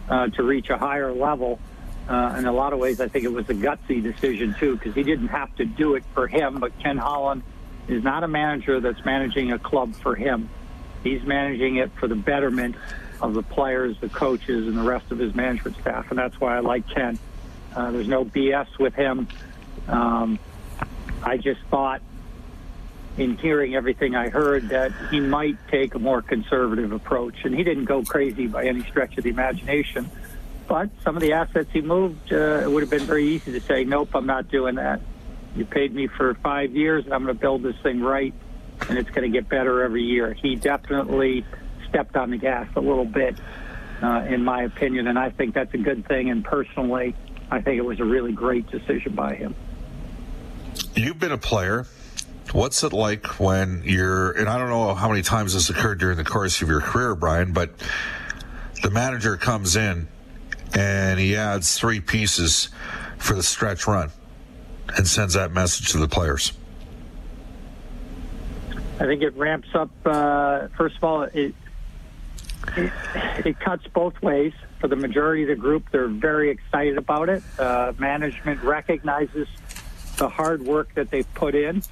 uh, 0.08 0.28
to 0.28 0.42
reach 0.42 0.70
a 0.70 0.78
higher 0.78 1.12
level. 1.12 1.60
Uh, 2.08 2.34
in 2.36 2.46
a 2.46 2.52
lot 2.52 2.72
of 2.72 2.78
ways, 2.78 3.00
I 3.00 3.08
think 3.08 3.24
it 3.24 3.32
was 3.32 3.48
a 3.48 3.54
gutsy 3.54 4.02
decision, 4.02 4.54
too, 4.58 4.76
because 4.76 4.94
he 4.94 5.02
didn't 5.02 5.28
have 5.28 5.54
to 5.56 5.64
do 5.64 5.94
it 5.94 6.04
for 6.14 6.26
him. 6.26 6.58
But 6.58 6.76
Ken 6.80 6.98
Holland 6.98 7.42
is 7.88 8.02
not 8.02 8.24
a 8.24 8.28
manager 8.28 8.80
that's 8.80 9.04
managing 9.04 9.52
a 9.52 9.58
club 9.58 9.94
for 9.94 10.14
him. 10.14 10.48
He's 11.04 11.22
managing 11.22 11.76
it 11.76 11.90
for 11.98 12.08
the 12.08 12.14
betterment 12.14 12.76
of 13.20 13.34
the 13.34 13.42
players, 13.42 13.96
the 14.00 14.08
coaches, 14.08 14.66
and 14.66 14.76
the 14.76 14.82
rest 14.82 15.10
of 15.10 15.18
his 15.18 15.34
management 15.34 15.76
staff. 15.78 16.10
And 16.10 16.18
that's 16.18 16.40
why 16.40 16.56
I 16.56 16.60
like 16.60 16.88
Ken. 16.88 17.18
Uh, 17.74 17.90
there's 17.90 18.08
no 18.08 18.24
BS 18.24 18.78
with 18.78 18.94
him. 18.94 19.28
Um, 19.88 20.38
I 21.22 21.36
just 21.36 21.60
thought, 21.70 22.02
in 23.16 23.36
hearing 23.36 23.74
everything 23.74 24.14
I 24.14 24.28
heard, 24.28 24.70
that 24.70 24.92
he 25.10 25.20
might 25.20 25.56
take 25.68 25.94
a 25.94 25.98
more 25.98 26.22
conservative 26.22 26.92
approach. 26.92 27.44
And 27.44 27.54
he 27.54 27.62
didn't 27.62 27.84
go 27.84 28.02
crazy 28.02 28.46
by 28.46 28.66
any 28.66 28.82
stretch 28.84 29.16
of 29.18 29.24
the 29.24 29.30
imagination. 29.30 30.10
But 30.68 30.90
some 31.02 31.16
of 31.16 31.22
the 31.22 31.32
assets 31.32 31.68
he 31.72 31.80
moved, 31.80 32.32
uh, 32.32 32.60
it 32.62 32.70
would 32.70 32.82
have 32.82 32.90
been 32.90 33.06
very 33.06 33.26
easy 33.26 33.52
to 33.52 33.60
say, 33.60 33.84
nope, 33.84 34.10
I'm 34.14 34.26
not 34.26 34.48
doing 34.48 34.76
that. 34.76 35.00
You 35.54 35.66
paid 35.66 35.94
me 35.94 36.06
for 36.06 36.34
five 36.34 36.74
years, 36.74 37.04
and 37.04 37.12
I'm 37.12 37.24
going 37.24 37.36
to 37.36 37.40
build 37.40 37.62
this 37.62 37.76
thing 37.82 38.00
right, 38.00 38.32
and 38.88 38.98
it's 38.98 39.10
going 39.10 39.30
to 39.30 39.38
get 39.38 39.48
better 39.48 39.82
every 39.82 40.02
year. 40.02 40.32
He 40.32 40.56
definitely 40.56 41.44
stepped 41.88 42.16
on 42.16 42.30
the 42.30 42.38
gas 42.38 42.68
a 42.74 42.80
little 42.80 43.04
bit, 43.04 43.36
uh, 44.02 44.24
in 44.28 44.44
my 44.44 44.62
opinion, 44.62 45.08
and 45.08 45.18
I 45.18 45.30
think 45.30 45.54
that's 45.54 45.74
a 45.74 45.78
good 45.78 46.06
thing. 46.08 46.30
And 46.30 46.42
personally, 46.42 47.14
I 47.50 47.60
think 47.60 47.76
it 47.76 47.84
was 47.84 48.00
a 48.00 48.04
really 48.04 48.32
great 48.32 48.70
decision 48.70 49.14
by 49.14 49.34
him. 49.34 49.54
You've 50.94 51.18
been 51.18 51.32
a 51.32 51.38
player. 51.38 51.86
What's 52.52 52.82
it 52.82 52.92
like 52.92 53.38
when 53.38 53.82
you're, 53.84 54.32
and 54.32 54.48
I 54.48 54.58
don't 54.58 54.70
know 54.70 54.94
how 54.94 55.08
many 55.08 55.22
times 55.22 55.52
this 55.52 55.68
occurred 55.70 55.98
during 55.98 56.16
the 56.16 56.24
course 56.24 56.62
of 56.62 56.68
your 56.68 56.80
career, 56.80 57.14
Brian, 57.14 57.52
but 57.52 57.70
the 58.82 58.90
manager 58.90 59.36
comes 59.36 59.76
in 59.76 60.08
and 60.74 61.18
he 61.18 61.36
adds 61.36 61.78
three 61.78 62.00
pieces 62.00 62.68
for 63.18 63.34
the 63.34 63.42
stretch 63.42 63.86
run 63.86 64.10
and 64.96 65.06
sends 65.06 65.34
that 65.34 65.52
message 65.52 65.92
to 65.92 65.98
the 65.98 66.08
players? 66.08 66.52
I 69.00 69.06
think 69.06 69.22
it 69.22 69.34
ramps 69.36 69.68
up. 69.74 69.90
Uh, 70.04 70.68
first 70.76 70.96
of 70.96 71.04
all, 71.04 71.22
it, 71.22 71.54
it, 72.76 72.92
it 73.44 73.60
cuts 73.60 73.86
both 73.92 74.20
ways. 74.22 74.52
For 74.80 74.88
the 74.88 74.96
majority 74.96 75.42
of 75.42 75.48
the 75.48 75.56
group, 75.56 75.90
they're 75.92 76.08
very 76.08 76.50
excited 76.50 76.98
about 76.98 77.28
it. 77.28 77.42
Uh, 77.58 77.92
management 77.98 78.62
recognizes 78.62 79.48
the 80.16 80.28
hard 80.28 80.62
work 80.62 80.92
that 80.94 81.10
they've 81.10 81.34
put 81.34 81.54
in. 81.54 81.82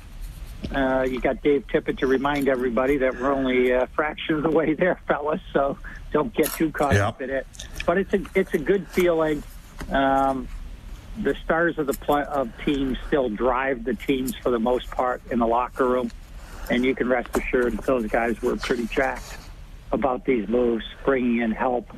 Uh, 0.75 1.07
you 1.09 1.21
got 1.21 1.43
Dave 1.43 1.67
Tippett 1.69 1.99
to 1.99 2.07
remind 2.07 2.49
everybody 2.49 2.99
that 2.99 3.19
we're 3.19 3.33
only 3.33 3.71
a 3.71 3.87
fraction 3.89 4.37
of 4.37 4.43
the 4.43 4.51
way 4.51 4.75
there, 4.75 5.01
fellas. 5.09 5.41
So 5.53 5.79
don't 6.13 6.33
get 6.35 6.47
too 6.53 6.71
caught 6.71 6.95
yep. 6.95 7.07
up 7.07 7.23
in 7.23 7.31
it. 7.31 7.47
But 7.87 7.99
it's 7.99 8.15
a 8.15 8.21
it's 8.35 8.55
a 8.55 8.59
good 8.59 8.87
feeling. 8.89 9.43
Um, 9.91 10.49
the 11.19 11.35
stars 11.45 11.79
of 11.79 11.87
the 11.87 11.95
pl- 11.95 12.27
of 12.29 12.51
teams 12.65 12.99
still 13.09 13.29
drive 13.29 13.85
the 13.85 13.95
teams 13.95 14.35
for 14.37 14.51
the 14.51 14.59
most 14.59 14.91
part 14.91 15.23
in 15.31 15.39
the 15.39 15.47
locker 15.47 15.87
room, 15.87 16.11
and 16.71 16.85
you 16.85 16.95
can 16.95 17.09
rest 17.09 17.37
assured 17.37 17.77
those 17.79 18.07
guys 18.07 18.41
were 18.43 18.57
pretty 18.57 18.87
jacked 18.87 19.37
about 19.93 20.25
these 20.25 20.49
moves, 20.49 20.85
bringing 21.05 21.39
in 21.39 21.51
help, 21.51 21.91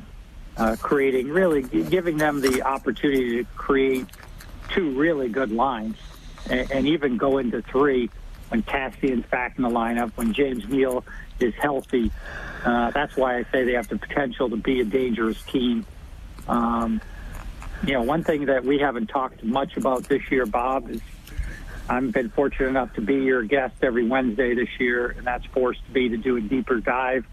uh, 0.57 0.75
creating 0.81 1.29
really 1.29 1.61
giving 1.61 2.17
them 2.17 2.41
the 2.41 2.63
opportunity 2.63 3.43
to 3.43 3.49
create 3.55 4.07
two 4.69 4.97
really 4.97 5.29
good 5.29 5.51
lines, 5.51 5.97
and, 6.49 6.71
and 6.71 6.87
even 6.87 7.17
go 7.17 7.37
into 7.37 7.61
three 7.61 8.09
when 8.49 8.63
Kassian's 8.63 9.25
back 9.27 9.57
in 9.57 9.63
the 9.63 9.69
lineup, 9.69 10.11
when 10.15 10.33
James 10.33 10.67
Neal 10.67 11.05
is 11.39 11.53
healthy. 11.55 12.11
Uh, 12.63 12.91
that's 12.91 13.17
why 13.17 13.37
I 13.37 13.43
say 13.51 13.63
they 13.63 13.73
have 13.73 13.89
the 13.89 13.97
potential 13.97 14.49
to 14.49 14.55
be 14.55 14.79
a 14.79 14.85
dangerous 14.85 15.41
team. 15.43 15.85
Um, 16.47 17.01
you 17.85 17.93
know, 17.93 18.03
one 18.03 18.23
thing 18.23 18.45
that 18.45 18.63
we 18.63 18.79
haven't 18.79 19.07
talked 19.07 19.43
much 19.43 19.75
about 19.75 20.03
this 20.05 20.21
year, 20.31 20.45
Bob, 20.45 20.89
is 20.89 21.01
I've 21.89 22.11
been 22.13 22.29
fortunate 22.29 22.69
enough 22.69 22.93
to 22.93 23.01
be 23.01 23.15
your 23.15 23.43
guest 23.43 23.75
every 23.81 24.07
Wednesday 24.07 24.55
this 24.55 24.69
year, 24.79 25.09
and 25.09 25.27
that's 25.27 25.45
forced 25.47 25.81
me 25.93 26.09
to 26.09 26.17
do 26.17 26.37
a 26.37 26.41
deeper 26.41 26.79
dive, 26.79 27.25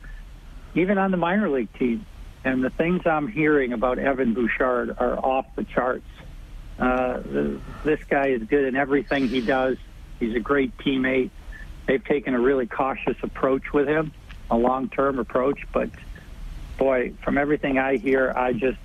even 0.74 0.98
on 0.98 1.12
the 1.12 1.16
minor 1.16 1.48
league 1.48 1.72
team. 1.78 2.04
And 2.42 2.64
the 2.64 2.70
things 2.70 3.02
I'm 3.06 3.28
hearing 3.28 3.72
about 3.72 3.98
Evan 3.98 4.34
Bouchard 4.34 4.96
are 4.98 5.16
off 5.18 5.46
the 5.54 5.64
charts. 5.64 6.06
Uh, 6.78 7.20
this 7.84 8.00
guy 8.08 8.28
is 8.28 8.42
good 8.44 8.64
in 8.64 8.74
everything 8.74 9.28
he 9.28 9.42
does. 9.42 9.76
He's 10.18 10.34
a 10.34 10.40
great 10.40 10.76
teammate. 10.78 11.30
They've 11.86 12.04
taken 12.04 12.34
a 12.34 12.40
really 12.40 12.66
cautious 12.66 13.16
approach 13.22 13.72
with 13.72 13.86
him, 13.86 14.12
a 14.50 14.56
long-term 14.56 15.18
approach. 15.18 15.60
But 15.72 15.90
boy, 16.78 17.12
from 17.22 17.38
everything 17.38 17.78
I 17.78 17.96
hear, 17.96 18.32
I 18.36 18.52
just, 18.52 18.78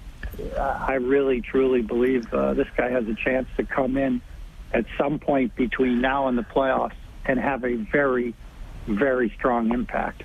I 0.57 0.95
really 0.95 1.41
truly 1.41 1.81
believe 1.81 2.31
uh, 2.33 2.53
this 2.53 2.67
guy 2.75 2.89
has 2.89 3.07
a 3.07 3.15
chance 3.15 3.47
to 3.57 3.63
come 3.63 3.97
in 3.97 4.21
at 4.73 4.85
some 4.97 5.19
point 5.19 5.55
between 5.55 6.01
now 6.01 6.27
and 6.27 6.37
the 6.37 6.43
playoffs 6.43 6.95
and 7.25 7.39
have 7.39 7.63
a 7.63 7.75
very, 7.75 8.33
very 8.87 9.29
strong 9.37 9.73
impact. 9.73 10.23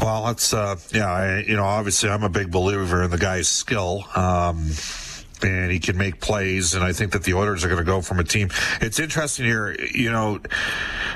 Well, 0.00 0.26
that's 0.26 0.54
uh, 0.54 0.76
yeah. 0.92 1.10
I, 1.10 1.40
you 1.40 1.56
know, 1.56 1.64
obviously, 1.64 2.08
I'm 2.10 2.22
a 2.22 2.28
big 2.28 2.50
believer 2.50 3.02
in 3.02 3.10
the 3.10 3.18
guy's 3.18 3.48
skill. 3.48 4.04
Um, 4.14 4.70
and 5.42 5.70
he 5.70 5.78
can 5.78 5.96
make 5.96 6.20
plays. 6.20 6.74
And 6.74 6.84
I 6.84 6.92
think 6.92 7.12
that 7.12 7.24
the 7.24 7.34
Oilers 7.34 7.64
are 7.64 7.68
going 7.68 7.78
to 7.78 7.84
go 7.84 8.00
from 8.00 8.18
a 8.18 8.24
team. 8.24 8.50
It's 8.80 8.98
interesting 8.98 9.46
here, 9.46 9.76
you 9.94 10.10
know, 10.10 10.40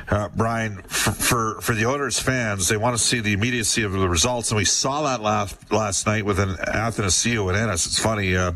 uh, 0.08 0.28
Brian, 0.34 0.76
for, 0.82 1.12
for, 1.12 1.60
for 1.60 1.74
the 1.74 1.86
Oilers 1.86 2.18
fans, 2.18 2.68
they 2.68 2.76
want 2.76 2.96
to 2.96 3.02
see 3.02 3.20
the 3.20 3.32
immediacy 3.32 3.82
of 3.82 3.92
the 3.92 4.08
results, 4.08 4.50
and 4.50 4.58
we 4.58 4.64
saw 4.64 5.02
that 5.02 5.22
last 5.22 5.72
last 5.72 6.06
night 6.06 6.24
with 6.24 6.38
an 6.38 6.50
Athanasiou 6.50 7.48
and 7.48 7.56
Ennis. 7.56 7.86
It's 7.86 7.98
funny. 7.98 8.36
Uh, 8.36 8.52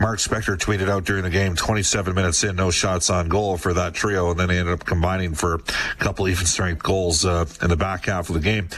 Mark 0.00 0.18
Spector 0.18 0.56
tweeted 0.56 0.88
out 0.88 1.04
during 1.04 1.22
the 1.22 1.30
game, 1.30 1.54
27 1.54 2.14
minutes 2.14 2.44
in, 2.44 2.56
no 2.56 2.70
shots 2.70 3.10
on 3.10 3.28
goal 3.28 3.56
for 3.56 3.72
that 3.72 3.94
trio, 3.94 4.30
and 4.30 4.40
then 4.40 4.48
they 4.48 4.58
ended 4.58 4.74
up 4.74 4.84
combining 4.84 5.34
for 5.34 5.54
a 5.54 5.58
couple 5.98 6.28
even 6.28 6.46
strength 6.46 6.82
goals 6.82 7.24
uh, 7.24 7.46
in 7.62 7.68
the 7.68 7.76
back 7.76 8.06
half 8.06 8.28
of 8.28 8.34
the 8.34 8.40
game. 8.40 8.68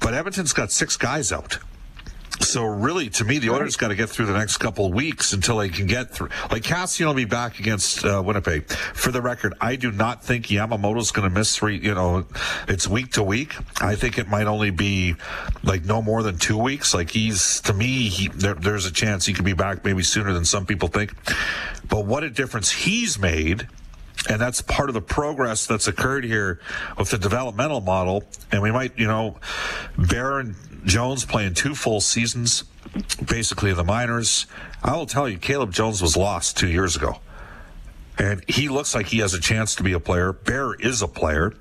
But 0.00 0.14
Edmonton's 0.14 0.52
got 0.52 0.72
six 0.72 0.96
guys 0.96 1.32
out. 1.32 1.58
So 2.46 2.64
really, 2.64 3.10
to 3.10 3.24
me, 3.24 3.38
the 3.38 3.50
Oilers 3.50 3.76
got 3.76 3.88
to 3.88 3.96
get 3.96 4.08
through 4.08 4.26
the 4.26 4.38
next 4.38 4.58
couple 4.58 4.86
of 4.86 4.94
weeks 4.94 5.32
until 5.32 5.58
they 5.58 5.68
can 5.68 5.86
get 5.86 6.10
through. 6.10 6.28
Like 6.50 6.62
Kassian 6.62 7.06
will 7.06 7.14
be 7.14 7.24
back 7.24 7.58
against 7.58 8.04
uh, 8.04 8.22
Winnipeg. 8.24 8.70
For 8.70 9.10
the 9.10 9.20
record, 9.20 9.54
I 9.60 9.76
do 9.76 9.90
not 9.90 10.24
think 10.24 10.46
Yamamoto's 10.46 11.10
going 11.10 11.28
to 11.28 11.34
miss 11.34 11.56
three. 11.56 11.78
You 11.78 11.94
know, 11.94 12.26
it's 12.68 12.86
week 12.86 13.12
to 13.12 13.22
week. 13.22 13.54
I 13.80 13.96
think 13.96 14.18
it 14.18 14.28
might 14.28 14.46
only 14.46 14.70
be 14.70 15.16
like 15.64 15.84
no 15.84 16.00
more 16.00 16.22
than 16.22 16.38
two 16.38 16.58
weeks. 16.58 16.94
Like 16.94 17.10
he's 17.10 17.60
to 17.62 17.74
me, 17.74 18.08
he, 18.08 18.28
there, 18.28 18.54
there's 18.54 18.86
a 18.86 18.92
chance 18.92 19.26
he 19.26 19.32
could 19.32 19.44
be 19.44 19.52
back 19.52 19.84
maybe 19.84 20.02
sooner 20.02 20.32
than 20.32 20.44
some 20.44 20.66
people 20.66 20.88
think. 20.88 21.12
But 21.88 22.06
what 22.06 22.22
a 22.22 22.30
difference 22.30 22.70
he's 22.70 23.18
made 23.18 23.66
and 24.28 24.40
that's 24.40 24.60
part 24.60 24.88
of 24.88 24.94
the 24.94 25.00
progress 25.00 25.66
that's 25.66 25.86
occurred 25.86 26.24
here 26.24 26.60
with 26.98 27.10
the 27.10 27.18
developmental 27.18 27.80
model. 27.80 28.24
And 28.50 28.60
we 28.60 28.72
might, 28.72 28.98
you 28.98 29.06
know, 29.06 29.36
Bear 29.96 30.40
and 30.40 30.56
Jones 30.86 31.24
playing 31.24 31.54
two 31.54 31.74
full 31.74 32.00
seasons, 32.00 32.64
basically 33.24 33.70
in 33.70 33.76
the 33.76 33.84
minors. 33.84 34.46
I 34.82 34.96
will 34.96 35.06
tell 35.06 35.28
you, 35.28 35.36
Caleb 35.36 35.72
Jones 35.72 36.00
was 36.00 36.16
lost 36.16 36.56
two 36.56 36.68
years 36.68 36.96
ago. 36.96 37.18
And 38.18 38.42
he 38.48 38.68
looks 38.68 38.94
like 38.94 39.06
he 39.06 39.18
has 39.18 39.34
a 39.34 39.40
chance 39.40 39.74
to 39.74 39.82
be 39.82 39.92
a 39.92 40.00
player. 40.00 40.32
Bear 40.32 40.74
is 40.74 41.02
a 41.02 41.08
player. 41.08 41.52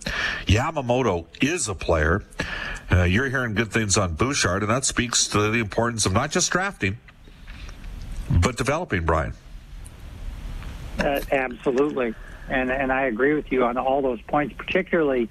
Yamamoto 0.45 1.25
is 1.41 1.67
a 1.67 1.75
player. 1.75 2.23
Uh, 2.89 3.03
you're 3.03 3.29
hearing 3.29 3.55
good 3.55 3.71
things 3.71 3.97
on 3.97 4.13
Bouchard, 4.13 4.61
and 4.61 4.69
that 4.69 4.85
speaks 4.85 5.27
to 5.29 5.51
the 5.51 5.59
importance 5.59 6.05
of 6.05 6.13
not 6.13 6.31
just 6.31 6.51
drafting, 6.51 6.97
but 8.29 8.55
developing, 8.57 9.05
Brian. 9.05 9.33
Uh, 10.99 11.19
absolutely. 11.31 12.13
And, 12.47 12.71
and 12.71 12.91
I 12.91 13.07
agree 13.07 13.33
with 13.33 13.51
you 13.51 13.65
on 13.65 13.77
all 13.77 14.01
those 14.01 14.21
points, 14.21 14.55
particularly 14.55 15.29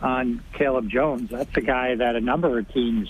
on 0.00 0.42
Caleb 0.54 0.88
Jones. 0.88 1.30
That's 1.30 1.56
a 1.56 1.60
guy 1.60 1.94
that 1.94 2.16
a 2.16 2.20
number 2.20 2.58
of 2.58 2.72
teams 2.72 3.08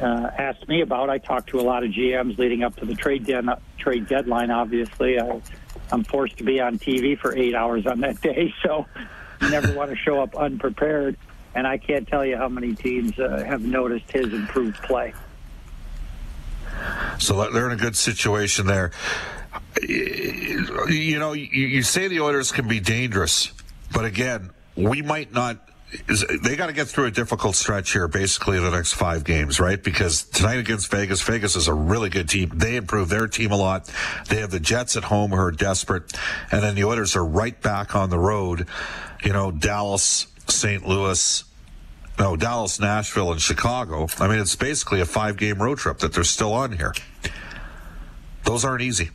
uh, 0.00 0.30
asked 0.38 0.66
me 0.68 0.80
about. 0.80 1.10
I 1.10 1.18
talked 1.18 1.50
to 1.50 1.60
a 1.60 1.62
lot 1.62 1.84
of 1.84 1.90
GMs 1.90 2.38
leading 2.38 2.62
up 2.62 2.76
to 2.76 2.86
the 2.86 2.94
trade 2.94 3.26
de- 3.26 3.58
trade 3.78 4.08
deadline. 4.08 4.50
Obviously, 4.50 5.20
I, 5.20 5.40
I'm 5.92 6.04
forced 6.04 6.38
to 6.38 6.44
be 6.44 6.60
on 6.60 6.78
TV 6.78 7.18
for 7.18 7.36
eight 7.36 7.54
hours 7.54 7.86
on 7.86 8.00
that 8.00 8.20
day, 8.22 8.54
so 8.62 8.86
you 9.40 9.50
never 9.50 9.72
want 9.74 9.90
to 9.90 9.96
show 9.96 10.20
up 10.20 10.36
unprepared. 10.36 11.16
And 11.54 11.66
I 11.66 11.78
can't 11.78 12.06
tell 12.06 12.24
you 12.24 12.36
how 12.36 12.48
many 12.48 12.74
teams 12.74 13.18
uh, 13.18 13.42
have 13.44 13.62
noticed 13.62 14.10
his 14.12 14.32
improved 14.32 14.80
play. 14.82 15.12
So 17.18 17.50
they're 17.50 17.66
in 17.66 17.72
a 17.72 17.80
good 17.80 17.96
situation 17.96 18.66
there. 18.66 18.92
You 19.82 21.18
know, 21.18 21.32
you, 21.32 21.66
you 21.66 21.82
say 21.82 22.08
the 22.08 22.20
Oilers 22.20 22.52
can 22.52 22.68
be 22.68 22.78
dangerous, 22.80 23.52
but 23.92 24.04
again, 24.04 24.50
we 24.76 25.02
might 25.02 25.32
not 25.32 25.68
is, 26.08 26.24
they 26.42 26.56
got 26.56 26.66
to 26.66 26.72
get 26.72 26.88
through 26.88 27.06
a 27.06 27.10
difficult 27.10 27.56
stretch 27.56 27.92
here, 27.92 28.08
basically 28.08 28.58
the 28.58 28.70
next 28.70 28.92
five 28.92 29.24
games, 29.24 29.58
right? 29.58 29.82
Because 29.82 30.24
tonight 30.24 30.58
against 30.58 30.90
Vegas, 30.90 31.20
Vegas 31.22 31.56
is 31.56 31.68
a 31.68 31.74
really 31.74 32.08
good 32.08 32.28
team. 32.28 32.52
They 32.54 32.76
improved 32.76 33.10
their 33.10 33.26
team 33.26 33.50
a 33.50 33.56
lot. 33.56 33.92
They 34.28 34.36
have 34.40 34.50
the 34.50 34.60
Jets 34.60 34.96
at 34.96 35.04
home 35.04 35.30
who 35.30 35.36
are 35.36 35.50
desperate, 35.50 36.12
and 36.50 36.62
then 36.62 36.74
the 36.74 36.84
Oilers 36.84 37.16
are 37.16 37.24
right 37.24 37.60
back 37.60 37.94
on 37.94 38.10
the 38.10 38.18
road. 38.18 38.66
You 39.24 39.32
know, 39.32 39.50
Dallas, 39.50 40.26
St. 40.46 40.86
Louis. 40.86 41.44
No, 42.18 42.36
Dallas, 42.36 42.78
Nashville, 42.78 43.32
and 43.32 43.40
Chicago. 43.40 44.06
I 44.18 44.28
mean, 44.28 44.38
it's 44.38 44.56
basically 44.56 45.00
a 45.00 45.06
five 45.06 45.36
game 45.36 45.60
road 45.60 45.78
trip 45.78 45.98
that 45.98 46.12
they're 46.12 46.24
still 46.24 46.52
on 46.52 46.72
here. 46.72 46.94
Those 48.44 48.64
aren't 48.64 48.82
easy. 48.82 49.10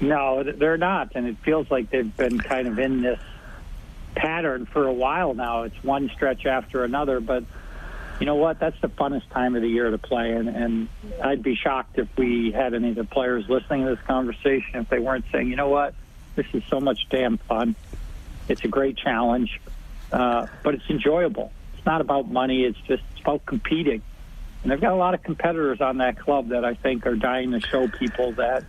No, 0.00 0.42
they're 0.42 0.76
not. 0.76 1.12
And 1.14 1.26
it 1.26 1.36
feels 1.44 1.70
like 1.70 1.90
they've 1.90 2.14
been 2.16 2.38
kind 2.38 2.68
of 2.68 2.78
in 2.78 3.02
this 3.02 3.18
pattern 4.16 4.66
for 4.66 4.86
a 4.86 4.92
while 4.92 5.34
now. 5.34 5.62
It's 5.62 5.84
one 5.84 6.10
stretch 6.14 6.46
after 6.46 6.82
another, 6.82 7.20
but 7.20 7.44
you 8.18 8.26
know 8.26 8.36
what? 8.36 8.58
That's 8.58 8.80
the 8.80 8.88
funnest 8.88 9.28
time 9.30 9.54
of 9.54 9.62
the 9.62 9.68
year 9.68 9.90
to 9.90 9.98
play, 9.98 10.32
and, 10.32 10.48
and 10.48 10.88
I'd 11.22 11.42
be 11.42 11.54
shocked 11.54 11.98
if 11.98 12.08
we 12.16 12.50
had 12.50 12.74
any 12.74 12.90
of 12.90 12.96
the 12.96 13.04
players 13.04 13.48
listening 13.48 13.84
to 13.84 13.94
this 13.94 14.04
conversation 14.06 14.80
if 14.80 14.88
they 14.88 14.98
weren't 14.98 15.26
saying, 15.30 15.48
you 15.48 15.56
know 15.56 15.68
what? 15.68 15.94
This 16.34 16.46
is 16.52 16.62
so 16.68 16.80
much 16.80 17.06
damn 17.10 17.36
fun. 17.36 17.76
It's 18.48 18.64
a 18.64 18.68
great 18.68 18.96
challenge, 18.96 19.60
uh, 20.12 20.46
but 20.62 20.74
it's 20.74 20.88
enjoyable. 20.88 21.52
It's 21.76 21.86
not 21.86 22.00
about 22.00 22.28
money. 22.28 22.64
It's 22.64 22.78
just 22.80 23.02
it's 23.12 23.20
about 23.20 23.44
competing. 23.44 24.02
And 24.62 24.72
they've 24.72 24.80
got 24.80 24.92
a 24.92 24.96
lot 24.96 25.14
of 25.14 25.22
competitors 25.22 25.80
on 25.80 25.98
that 25.98 26.18
club 26.18 26.48
that 26.48 26.64
I 26.64 26.74
think 26.74 27.06
are 27.06 27.16
dying 27.16 27.52
to 27.52 27.60
show 27.60 27.86
people 27.86 28.32
that 28.32 28.64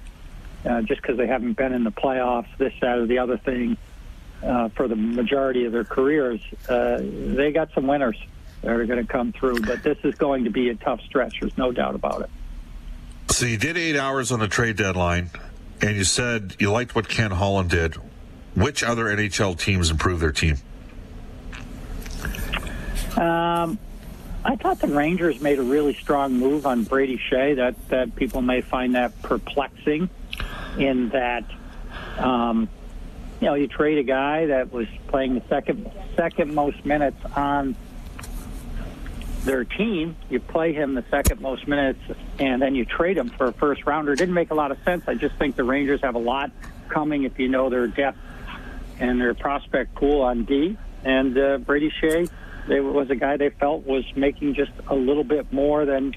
uh, 0.66 0.82
just 0.82 1.02
because 1.02 1.18
they 1.18 1.28
haven't 1.28 1.54
been 1.54 1.74
in 1.74 1.84
the 1.84 1.92
playoffs, 1.92 2.48
this, 2.58 2.74
that, 2.82 2.98
or 2.98 3.06
the 3.06 3.20
other 3.20 3.38
thing, 3.38 3.78
uh, 4.44 4.70
for 4.70 4.88
the 4.88 4.96
majority 4.96 5.66
of 5.66 5.72
their 5.72 5.84
careers, 5.84 6.42
uh, 6.70 7.00
they 7.02 7.52
got 7.52 7.72
some 7.74 7.88
winners 7.88 8.18
that 8.62 8.72
are 8.72 8.86
going 8.86 9.06
to 9.06 9.12
come 9.12 9.32
through. 9.32 9.62
But 9.62 9.84
this 9.84 9.98
is 10.04 10.16
going 10.16 10.44
to 10.46 10.50
be 10.50 10.70
a 10.70 10.76
tough 10.76 11.02
stretch. 11.02 11.40
There's 11.40 11.58
no 11.58 11.72
doubt 11.72 11.96
about 11.96 12.22
it. 12.22 12.30
So 13.30 13.46
you 13.46 13.58
did 13.58 13.78
eight 13.78 13.98
hours 13.98 14.32
on 14.32 14.40
the 14.40 14.48
trade 14.48 14.78
deadline, 14.78 15.30
and 15.82 15.96
you 15.96 16.04
said 16.04 16.56
you 16.60 16.72
liked 16.72 16.96
what 16.96 17.08
Ken 17.08 17.32
Holland 17.32 17.70
did. 17.70 17.96
Which 18.56 18.84
other 18.84 19.06
NHL 19.06 19.60
teams 19.60 19.92
improved 19.92 20.22
their 20.22 20.32
team? 20.32 20.58
Um, 23.16 23.78
I 24.44 24.56
thought 24.56 24.80
the 24.80 24.88
Rangers 24.88 25.42
made 25.42 25.60
a 25.60 25.64
really 25.64 25.94
strong 25.94 26.34
move 26.34 26.66
on 26.66 26.84
Brady 26.84 27.20
Skjei. 27.30 27.56
That 27.58 27.76
that 27.90 28.16
people 28.16 28.42
may 28.42 28.62
find 28.62 28.96
that 28.96 29.22
perplexing, 29.22 30.10
in 30.78 31.10
that 31.10 31.44
um, 32.18 32.70
you 33.40 33.48
know, 33.48 33.54
you 33.54 33.68
trade 33.68 33.98
a 33.98 34.04
guy 34.04 34.48
that 34.48 34.72
was 34.72 34.88
playing 35.08 35.36
the 35.36 35.44
second 35.48 35.92
second 36.16 36.54
most 36.54 36.84
minutes 36.86 37.18
on 37.36 37.76
their 39.44 39.64
team. 39.64 40.16
You 40.30 40.40
play 40.40 40.74
him 40.74 40.96
the 40.96 41.06
second 41.12 41.40
most 41.42 41.68
minutes, 41.68 42.00
and 42.40 42.62
then 42.62 42.76
you 42.76 42.86
trade 42.86 43.18
him 43.18 43.30
for 43.30 43.48
a 43.48 43.54
first 43.54 43.86
rounder. 43.86 44.14
It 44.14 44.18
didn't 44.18 44.34
make 44.34 44.52
a 44.52 44.56
lot 44.56 44.72
of 44.72 44.78
sense. 44.84 45.04
I 45.08 45.14
just 45.16 45.36
think 45.36 45.56
the 45.56 45.64
Rangers 45.64 46.02
have 46.02 46.16
a 46.16 46.20
lot 46.20 46.52
coming 46.90 47.24
if 47.24 47.38
you 47.38 47.48
know 47.48 47.70
their 47.70 47.88
depth 47.88 48.18
and 49.00 49.22
their 49.22 49.34
prospect 49.34 49.94
pool 49.96 50.22
on 50.22 50.44
D. 50.46 50.78
And 51.04 51.38
uh, 51.38 51.58
Brady 51.60 51.92
Skjei 52.02 52.30
they, 52.68 52.80
was 52.80 53.10
a 53.10 53.16
guy 53.16 53.38
they 53.38 53.50
felt 53.50 53.86
was 53.86 54.04
making 54.16 54.56
just 54.56 54.72
a 54.88 54.96
little 54.96 55.24
bit 55.24 55.52
more 55.54 55.86
than 55.86 56.16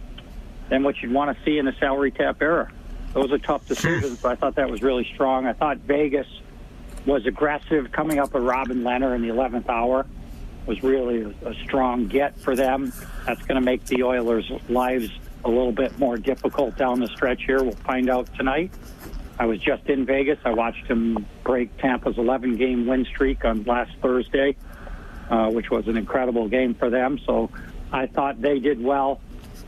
than 0.68 0.85
what 0.85 1.00
you'd 1.02 1.12
want 1.12 1.37
to 1.37 1.44
see 1.44 1.59
in 1.59 1.66
a 1.68 1.76
salary 1.76 2.11
cap 2.12 2.40
era. 2.40 2.72
Those 3.12 3.33
are 3.33 3.38
tough 3.38 3.66
decisions, 3.66 4.20
but 4.22 4.33
I 4.33 4.35
thought 4.37 4.54
that 4.54 4.70
was 4.70 4.83
really 4.83 5.04
strong. 5.14 5.46
I 5.46 5.52
thought 5.52 5.78
Vegas 5.78 6.28
was 7.11 7.27
aggressive 7.27 7.90
coming 7.90 8.20
up 8.20 8.33
with 8.33 8.44
Robin 8.44 8.83
Lehner 8.83 9.16
in 9.16 9.23
the 9.23 9.35
11th 9.35 9.68
hour 9.68 10.07
was 10.64 10.81
really 10.85 11.35
a, 11.44 11.55
strong 11.64 12.07
get 12.07 12.38
for 12.38 12.55
them. 12.55 12.92
That's 13.27 13.42
going 13.42 13.57
to 13.57 13.61
make 13.61 13.85
the 13.87 14.05
Oilers' 14.05 14.49
lives 14.68 15.11
a 15.44 15.49
little 15.49 15.73
bit 15.73 15.99
more 15.99 16.16
difficult 16.16 16.77
down 16.77 17.01
the 17.01 17.09
stretch 17.09 17.42
here. 17.42 17.64
We'll 17.64 17.73
find 17.73 18.09
out 18.09 18.33
tonight. 18.37 18.70
I 19.40 19.46
was 19.46 19.59
just 19.59 19.88
in 19.88 20.07
Vegas. 20.07 20.38
I 20.44 20.53
watched 20.53 20.87
him 20.87 21.27
break 21.42 21.77
Tampa's 21.79 22.16
11 22.16 22.55
game 22.55 22.87
win 22.87 23.05
streak 23.07 23.44
on 23.44 23.64
last 23.64 23.90
Thursday, 24.01 24.55
uh, 25.31 25.51
which 25.51 25.68
was 25.68 25.88
an 25.88 25.96
incredible 25.96 26.46
game 26.46 26.75
for 26.75 26.90
them. 26.90 27.18
So 27.27 27.51
I 27.90 28.07
thought 28.07 28.40
they 28.40 28.61
did 28.61 28.81
well. 28.81 29.20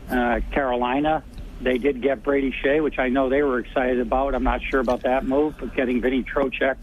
Uh, 0.09 0.39
Carolina, 0.51 1.25
they 1.59 1.77
did 1.77 2.01
get 2.01 2.23
Brady 2.23 2.55
Skjei, 2.63 2.81
which 2.81 2.99
I 2.99 3.09
know 3.09 3.27
they 3.27 3.43
were 3.43 3.59
excited 3.59 3.99
about. 3.99 4.33
I'm 4.33 4.43
not 4.43 4.61
sure 4.61 4.79
about 4.79 5.01
that 5.01 5.25
move, 5.25 5.55
but 5.59 5.75
getting 5.75 5.99
Vinny 5.99 6.23
Trocheck 6.23 6.77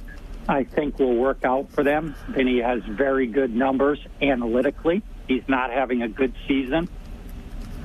I 0.48 0.64
think 0.64 0.98
will 0.98 1.16
work 1.16 1.44
out 1.44 1.70
for 1.70 1.84
them. 1.84 2.14
Vinny 2.28 2.60
has 2.60 2.82
very 2.84 3.26
good 3.26 3.54
numbers 3.54 3.98
analytically. 4.20 5.02
He's 5.28 5.46
not 5.48 5.70
having 5.70 6.02
a 6.02 6.08
good 6.08 6.34
season, 6.48 6.88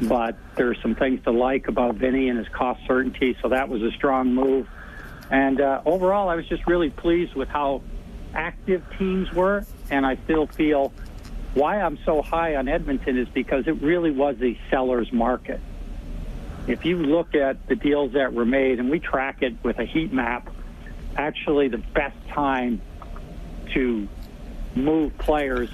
but 0.01 0.35
there's 0.55 0.81
some 0.81 0.95
things 0.95 1.23
to 1.25 1.31
like 1.31 1.67
about 1.67 1.95
Vinny 1.95 2.29
and 2.29 2.39
his 2.39 2.47
cost 2.49 2.81
certainty. 2.87 3.37
So 3.41 3.49
that 3.49 3.69
was 3.69 3.81
a 3.83 3.91
strong 3.91 4.33
move. 4.33 4.67
And 5.29 5.61
uh, 5.61 5.81
overall, 5.85 6.29
I 6.29 6.35
was 6.35 6.47
just 6.47 6.65
really 6.67 6.89
pleased 6.89 7.35
with 7.35 7.49
how 7.49 7.81
active 8.33 8.83
teams 8.97 9.31
were, 9.31 9.65
and 9.89 10.05
I 10.05 10.17
still 10.25 10.47
feel 10.47 10.93
why 11.53 11.81
I'm 11.81 11.97
so 12.05 12.21
high 12.21 12.55
on 12.55 12.67
Edmonton 12.67 13.17
is 13.17 13.29
because 13.29 13.67
it 13.67 13.81
really 13.81 14.11
was 14.11 14.35
a 14.41 14.59
seller's 14.69 15.11
market. 15.11 15.61
If 16.67 16.83
you 16.83 16.97
look 16.97 17.35
at 17.35 17.67
the 17.67 17.75
deals 17.75 18.13
that 18.13 18.33
were 18.33 18.45
made, 18.45 18.79
and 18.79 18.89
we 18.89 18.99
track 18.99 19.41
it 19.41 19.55
with 19.63 19.79
a 19.79 19.85
heat 19.85 20.11
map 20.11 20.49
actually 21.15 21.67
the 21.67 21.77
best 21.77 22.17
time 22.29 22.81
to 23.73 24.07
move 24.75 25.17
players 25.17 25.69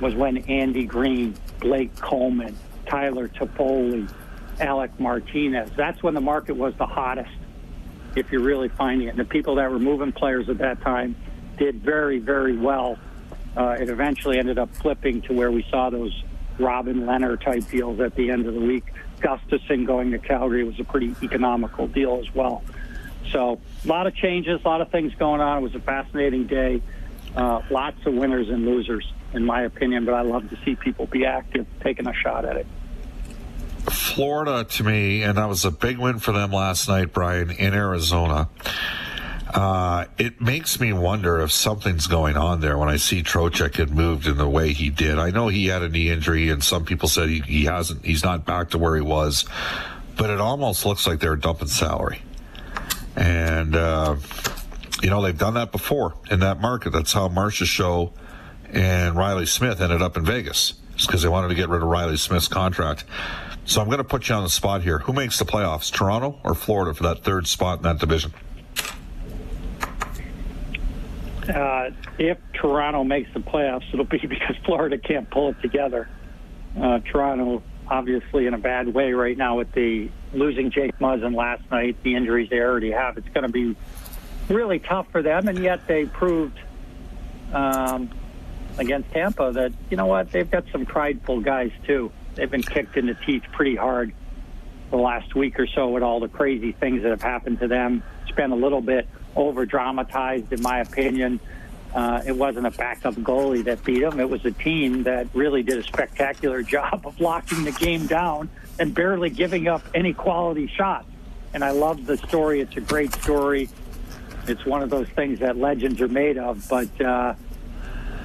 was 0.00 0.14
when 0.14 0.38
Andy 0.48 0.84
Greene, 0.84 1.34
Blake 1.60 1.94
Coleman, 1.96 2.56
Tyler 2.86 3.28
Toffoli, 3.28 4.12
Alec 4.60 4.98
Martinez. 4.98 5.70
That's 5.76 6.02
when 6.02 6.14
the 6.14 6.20
market 6.20 6.56
was 6.56 6.74
the 6.76 6.86
hottest. 6.86 7.30
if 8.14 8.30
you're 8.30 8.42
really 8.42 8.68
finding 8.68 9.08
it. 9.08 9.10
And 9.12 9.18
the 9.18 9.24
people 9.24 9.54
that 9.56 9.70
were 9.70 9.78
moving 9.78 10.12
players 10.12 10.48
at 10.48 10.58
that 10.58 10.82
time 10.82 11.16
did 11.56 11.82
very, 11.82 12.18
very 12.18 12.56
well. 12.56 12.98
Uh, 13.56 13.76
it 13.80 13.88
eventually 13.88 14.38
ended 14.38 14.58
up 14.58 14.74
flipping 14.76 15.22
to 15.22 15.32
where 15.32 15.50
we 15.50 15.64
saw 15.70 15.90
those 15.90 16.22
Robin 16.58 17.02
Lehner 17.02 17.40
type 17.40 17.68
deals 17.70 18.00
at 18.00 18.14
the 18.14 18.30
end 18.30 18.46
of 18.46 18.54
the 18.54 18.60
week. 18.60 18.84
Gustafsson 19.20 19.86
going 19.86 20.10
to 20.10 20.18
Calgary 20.18 20.64
was 20.64 20.78
a 20.80 20.84
pretty 20.84 21.14
economical 21.22 21.86
deal 21.86 22.18
as 22.20 22.34
well. 22.34 22.62
So 23.32 23.58
a 23.84 23.88
lot 23.88 24.06
of 24.06 24.14
changes, 24.14 24.60
a 24.64 24.68
lot 24.68 24.80
of 24.80 24.90
things 24.90 25.14
going 25.14 25.40
on. 25.40 25.58
It 25.58 25.62
was 25.62 25.74
a 25.74 25.80
fascinating 25.80 26.46
day. 26.46 26.82
Uh, 27.34 27.62
lots 27.70 28.04
of 28.04 28.14
winners 28.14 28.48
and 28.50 28.66
losers, 28.66 29.10
in 29.32 29.44
my 29.44 29.62
opinion, 29.62 30.04
but 30.04 30.14
I 30.14 30.20
love 30.20 30.48
to 30.50 30.58
see 30.64 30.76
people 30.76 31.06
be 31.06 31.24
active, 31.24 31.66
taking 31.80 32.06
a 32.06 32.12
shot 32.12 32.44
at 32.44 32.56
it. 32.56 32.66
Florida 33.90 34.64
to 34.64 34.84
me, 34.84 35.22
and 35.22 35.38
that 35.38 35.48
was 35.48 35.64
a 35.64 35.70
big 35.70 35.98
win 35.98 36.18
for 36.18 36.32
them 36.32 36.52
last 36.52 36.88
night, 36.88 37.12
Brian, 37.12 37.50
in 37.50 37.74
Arizona. 37.74 38.48
Uh, 39.52 40.06
it 40.18 40.40
makes 40.40 40.80
me 40.80 40.92
wonder 40.92 41.40
if 41.40 41.52
something's 41.52 42.06
going 42.06 42.36
on 42.36 42.60
there 42.60 42.78
when 42.78 42.88
I 42.88 42.96
see 42.96 43.22
Trocheck 43.22 43.74
get 43.74 43.90
moved 43.90 44.26
in 44.26 44.36
the 44.36 44.48
way 44.48 44.72
he 44.72 44.88
did. 44.88 45.18
I 45.18 45.30
know 45.30 45.48
he 45.48 45.66
had 45.66 45.82
a 45.82 45.88
knee 45.88 46.10
injury, 46.10 46.48
and 46.48 46.62
some 46.62 46.84
people 46.84 47.08
said 47.08 47.28
he, 47.28 47.40
he 47.40 47.64
hasn't. 47.64 48.04
He's 48.04 48.22
not 48.22 48.46
back 48.46 48.70
to 48.70 48.78
where 48.78 48.94
he 48.94 49.02
was, 49.02 49.44
but 50.16 50.30
it 50.30 50.40
almost 50.40 50.86
looks 50.86 51.06
like 51.06 51.20
they're 51.20 51.36
dumping 51.36 51.68
salary. 51.68 52.22
And 53.16 53.76
uh, 53.76 54.16
you 55.02 55.10
know 55.10 55.22
they've 55.22 55.36
done 55.36 55.54
that 55.54 55.72
before 55.72 56.14
in 56.30 56.40
that 56.40 56.60
market. 56.60 56.90
That's 56.90 57.12
how 57.12 57.28
Marchessault 57.28 58.12
and 58.70 59.16
Reilly 59.16 59.46
Smith 59.46 59.80
ended 59.80 60.02
up 60.02 60.16
in 60.16 60.24
Vegas. 60.24 60.74
Because 60.96 61.22
they 61.22 61.28
wanted 61.28 61.48
to 61.48 61.54
get 61.54 61.68
rid 61.68 61.82
of 61.82 61.88
Reilly 61.88 62.16
Smith's 62.16 62.48
contract. 62.48 63.04
So 63.64 63.80
I'm 63.80 63.86
going 63.86 63.98
to 63.98 64.04
put 64.04 64.28
you 64.28 64.34
on 64.34 64.42
the 64.42 64.50
spot 64.50 64.82
here. 64.82 64.98
Who 64.98 65.12
makes 65.12 65.38
the 65.38 65.44
playoffs, 65.44 65.90
Toronto 65.90 66.38
or 66.44 66.54
Florida, 66.54 66.94
for 66.94 67.04
that 67.04 67.24
third 67.24 67.46
spot 67.46 67.78
in 67.78 67.84
that 67.84 67.98
division? 67.98 68.32
Uh, 71.48 71.90
if 72.18 72.38
Toronto 72.52 73.04
makes 73.04 73.32
the 73.34 73.40
playoffs, 73.40 73.84
it'll 73.92 74.04
be 74.04 74.18
because 74.26 74.56
Florida 74.64 74.98
can't 74.98 75.30
pull 75.30 75.50
it 75.50 75.60
together. 75.60 76.08
Uh, 76.80 77.00
Toronto, 77.00 77.62
obviously, 77.92 78.46
in 78.46 78.54
a 78.54 78.58
bad 78.58 78.92
way 78.92 79.12
right 79.12 79.36
now 79.36 79.58
with 79.58 79.70
the 79.72 80.10
losing 80.32 80.70
Jake 80.70 80.98
Muzzin 80.98 81.34
last 81.34 81.62
night, 81.70 81.96
the 82.02 82.16
injuries 82.16 82.50
they 82.50 82.58
already 82.58 82.90
have. 82.90 83.18
It's 83.18 83.28
going 83.28 83.46
to 83.46 83.52
be 83.52 83.76
really 84.48 84.78
tough 84.78 85.06
for 85.12 85.22
them, 85.22 85.48
and 85.48 85.58
yet 85.58 85.86
they 85.86 86.06
proved 86.06 86.58
um, 87.52 88.10
against 88.78 89.10
Tampa 89.12 89.52
that 89.52 89.72
you 89.90 89.96
know 89.96 90.06
what 90.06 90.32
they've 90.32 90.50
got 90.50 90.64
some 90.72 90.86
prideful 90.86 91.40
guys 91.40 91.70
too 91.86 92.10
they've 92.34 92.50
been 92.50 92.62
kicked 92.62 92.96
in 92.96 93.06
the 93.06 93.14
teeth 93.14 93.42
pretty 93.52 93.76
hard 93.76 94.12
the 94.90 94.96
last 94.96 95.34
week 95.34 95.58
or 95.58 95.66
so 95.66 95.88
with 95.88 96.02
all 96.02 96.20
the 96.20 96.28
crazy 96.28 96.72
things 96.72 97.02
that 97.02 97.10
have 97.10 97.22
happened 97.22 97.60
to 97.60 97.68
them. 97.68 98.02
It's 98.22 98.32
been 98.32 98.52
a 98.52 98.56
little 98.56 98.82
bit 98.82 99.08
over 99.34 99.64
dramatized, 99.64 100.52
in 100.52 100.60
my 100.60 100.80
opinion. 100.80 101.40
Uh, 101.94 102.22
it 102.26 102.32
wasn't 102.32 102.66
a 102.66 102.70
backup 102.70 103.14
goalie 103.16 103.64
that 103.64 103.84
beat 103.84 104.00
them. 104.00 104.18
It 104.18 104.28
was 104.28 104.44
a 104.44 104.50
team 104.50 105.02
that 105.02 105.28
really 105.34 105.62
did 105.62 105.78
a 105.78 105.82
spectacular 105.82 106.62
job 106.74 107.02
of 107.04 107.20
locking 107.20 107.64
the 107.64 107.72
game 107.72 108.06
down 108.06 108.48
and 108.78 108.94
barely 108.94 109.30
giving 109.30 109.68
up 109.68 109.82
any 109.94 110.12
quality 110.12 110.66
shots. 110.66 111.08
And 111.54 111.62
I 111.62 111.70
love 111.70 112.06
the 112.06 112.16
story. 112.16 112.60
It's 112.60 112.76
a 112.76 112.80
great 112.80 113.12
story. 113.14 113.68
It's 114.46 114.64
one 114.64 114.82
of 114.82 114.90
those 114.90 115.08
things 115.08 115.40
that 115.40 115.56
legends 115.58 116.00
are 116.00 116.08
made 116.08 116.38
of. 116.38 116.66
But 116.68 117.00
uh, 117.00 117.34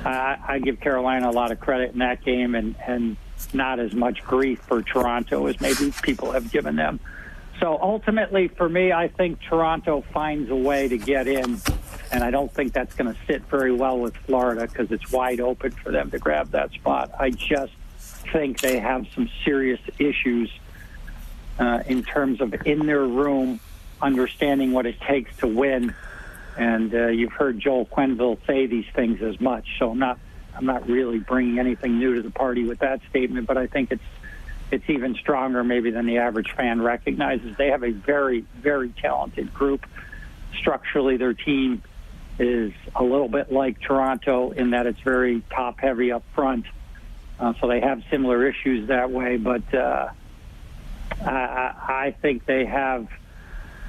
I, 0.05 0.37
I 0.47 0.59
give 0.59 0.79
Carolina 0.79 1.29
a 1.29 1.31
lot 1.31 1.51
of 1.51 1.59
credit 1.59 1.91
in 1.91 1.99
that 1.99 2.23
game, 2.23 2.55
and, 2.55 2.75
and 2.87 3.17
not 3.53 3.79
as 3.79 3.93
much 3.93 4.23
grief 4.23 4.59
for 4.61 4.81
Toronto 4.81 5.47
as 5.47 5.59
maybe 5.59 5.93
people 6.01 6.31
have 6.31 6.51
given 6.51 6.75
them. 6.75 6.99
So 7.59 7.77
ultimately, 7.81 8.47
for 8.47 8.69
me, 8.69 8.91
I 8.91 9.07
think 9.07 9.39
Toronto 9.41 10.03
finds 10.13 10.49
a 10.49 10.55
way 10.55 10.87
to 10.87 10.97
get 10.97 11.27
in, 11.27 11.59
and 12.11 12.23
I 12.23 12.31
don't 12.31 12.51
think 12.51 12.73
that's 12.73 12.95
going 12.95 13.13
to 13.13 13.19
sit 13.25 13.43
very 13.43 13.71
well 13.71 13.99
with 13.99 14.15
Florida 14.15 14.67
because 14.67 14.91
it's 14.91 15.11
wide 15.11 15.39
open 15.39 15.71
for 15.71 15.91
them 15.91 16.11
to 16.11 16.19
grab 16.19 16.51
that 16.51 16.71
spot. 16.71 17.11
I 17.19 17.31
just 17.31 17.73
think 18.31 18.61
they 18.61 18.79
have 18.79 19.07
some 19.13 19.29
serious 19.43 19.79
issues 19.99 20.51
uh, 21.59 21.83
in 21.87 22.03
terms 22.03 22.41
of 22.41 22.53
in 22.65 22.85
their 22.85 23.03
room 23.03 23.59
understanding 24.01 24.71
what 24.71 24.85
it 24.85 24.99
takes 25.01 25.35
to 25.37 25.47
win. 25.47 25.93
And 26.57 26.93
uh, 26.93 27.07
you've 27.07 27.33
heard 27.33 27.59
Joel 27.59 27.85
Quenneville 27.85 28.37
say 28.47 28.65
these 28.65 28.85
things 28.93 29.21
as 29.21 29.39
much, 29.39 29.67
so 29.79 29.91
I'm 29.91 29.99
not 29.99 30.19
I'm 30.55 30.65
not 30.65 30.89
really 30.89 31.19
bringing 31.19 31.59
anything 31.59 31.99
new 31.99 32.15
to 32.15 32.21
the 32.23 32.31
party 32.31 32.65
with 32.65 32.79
that 32.79 33.01
statement, 33.09 33.45
but 33.45 33.57
I 33.57 33.67
think 33.67 33.91
it's 33.91 34.03
it's 34.71 34.89
even 34.89 35.15
stronger 35.15 35.63
maybe 35.63 35.91
than 35.91 36.05
the 36.05 36.17
average 36.17 36.51
fan 36.51 36.81
recognizes. 36.81 37.55
They 37.57 37.67
have 37.67 37.83
a 37.83 37.91
very 37.91 38.41
very 38.55 38.89
talented 38.89 39.53
group. 39.53 39.85
Structurally, 40.57 41.17
their 41.17 41.33
team 41.33 41.83
is 42.39 42.71
a 42.95 43.03
little 43.03 43.27
bit 43.29 43.51
like 43.51 43.79
Toronto 43.81 44.51
in 44.51 44.71
that 44.71 44.85
it's 44.85 44.99
very 45.01 45.41
top 45.49 45.79
heavy 45.79 46.11
up 46.11 46.23
front. 46.35 46.65
Uh, 47.39 47.53
so 47.59 47.67
they 47.67 47.79
have 47.79 48.01
similar 48.09 48.47
issues 48.47 48.87
that 48.87 49.11
way, 49.11 49.37
but 49.37 49.73
uh, 49.73 50.09
I, 51.21 51.73
I 51.87 52.15
think 52.21 52.45
they 52.45 52.65
have 52.65 53.07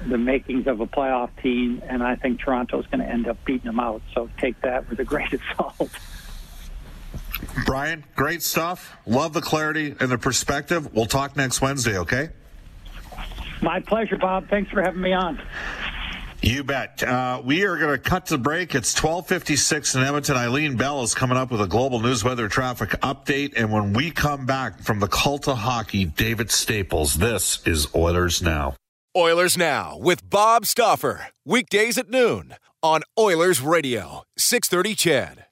the 0.07 0.17
makings 0.17 0.67
of 0.67 0.79
a 0.79 0.87
playoff 0.87 1.29
team, 1.41 1.81
and 1.85 2.03
I 2.03 2.15
think 2.15 2.39
Toronto's 2.39 2.85
going 2.87 3.01
to 3.01 3.09
end 3.09 3.27
up 3.27 3.43
beating 3.45 3.65
them 3.65 3.79
out. 3.79 4.01
So 4.13 4.29
take 4.37 4.61
that 4.61 4.89
with 4.89 4.99
a 4.99 5.03
grain 5.03 5.33
of 5.33 5.41
salt. 5.57 5.91
Brian, 7.65 8.03
great 8.15 8.41
stuff. 8.41 8.95
Love 9.05 9.33
the 9.33 9.41
clarity 9.41 9.95
and 9.99 10.11
the 10.11 10.17
perspective. 10.17 10.93
We'll 10.93 11.05
talk 11.05 11.35
next 11.35 11.61
Wednesday, 11.61 11.97
okay? 11.97 12.29
My 13.61 13.79
pleasure, 13.81 14.17
Bob. 14.17 14.49
Thanks 14.49 14.71
for 14.71 14.81
having 14.81 15.01
me 15.01 15.13
on. 15.13 15.41
You 16.41 16.63
bet. 16.63 17.03
Uh, 17.03 17.41
we 17.43 17.63
are 17.65 17.77
going 17.77 17.91
to 17.91 17.97
cut 17.97 18.27
to 18.27 18.37
break. 18.37 18.73
It's 18.73 18.93
1256 18.95 19.95
in 19.95 20.03
Edmonton. 20.03 20.37
Eileen 20.37 20.77
Bell 20.77 21.03
is 21.03 21.13
coming 21.13 21.37
up 21.37 21.51
with 21.51 21.61
a 21.61 21.67
global 21.67 21.99
news 21.99 22.23
weather 22.23 22.47
traffic 22.47 22.91
update. 23.01 23.53
And 23.57 23.71
when 23.71 23.93
we 23.93 24.09
come 24.11 24.45
back 24.45 24.81
from 24.81 24.99
the 24.99 25.07
cult 25.07 25.49
of 25.49 25.57
hockey, 25.57 26.05
David 26.05 26.49
Staples, 26.49 27.15
this 27.15 27.65
is 27.67 27.93
Oilers 27.93 28.41
Now. 28.41 28.75
Oilers 29.17 29.57
Now 29.57 29.97
with 29.97 30.29
Bob 30.29 30.65
Stauffer. 30.65 31.27
Weekdays 31.45 31.97
at 31.97 32.09
noon 32.09 32.55
on 32.81 33.01
Oilers 33.17 33.59
Radio, 33.59 34.23
630 34.37 34.95
CHED. 34.95 35.45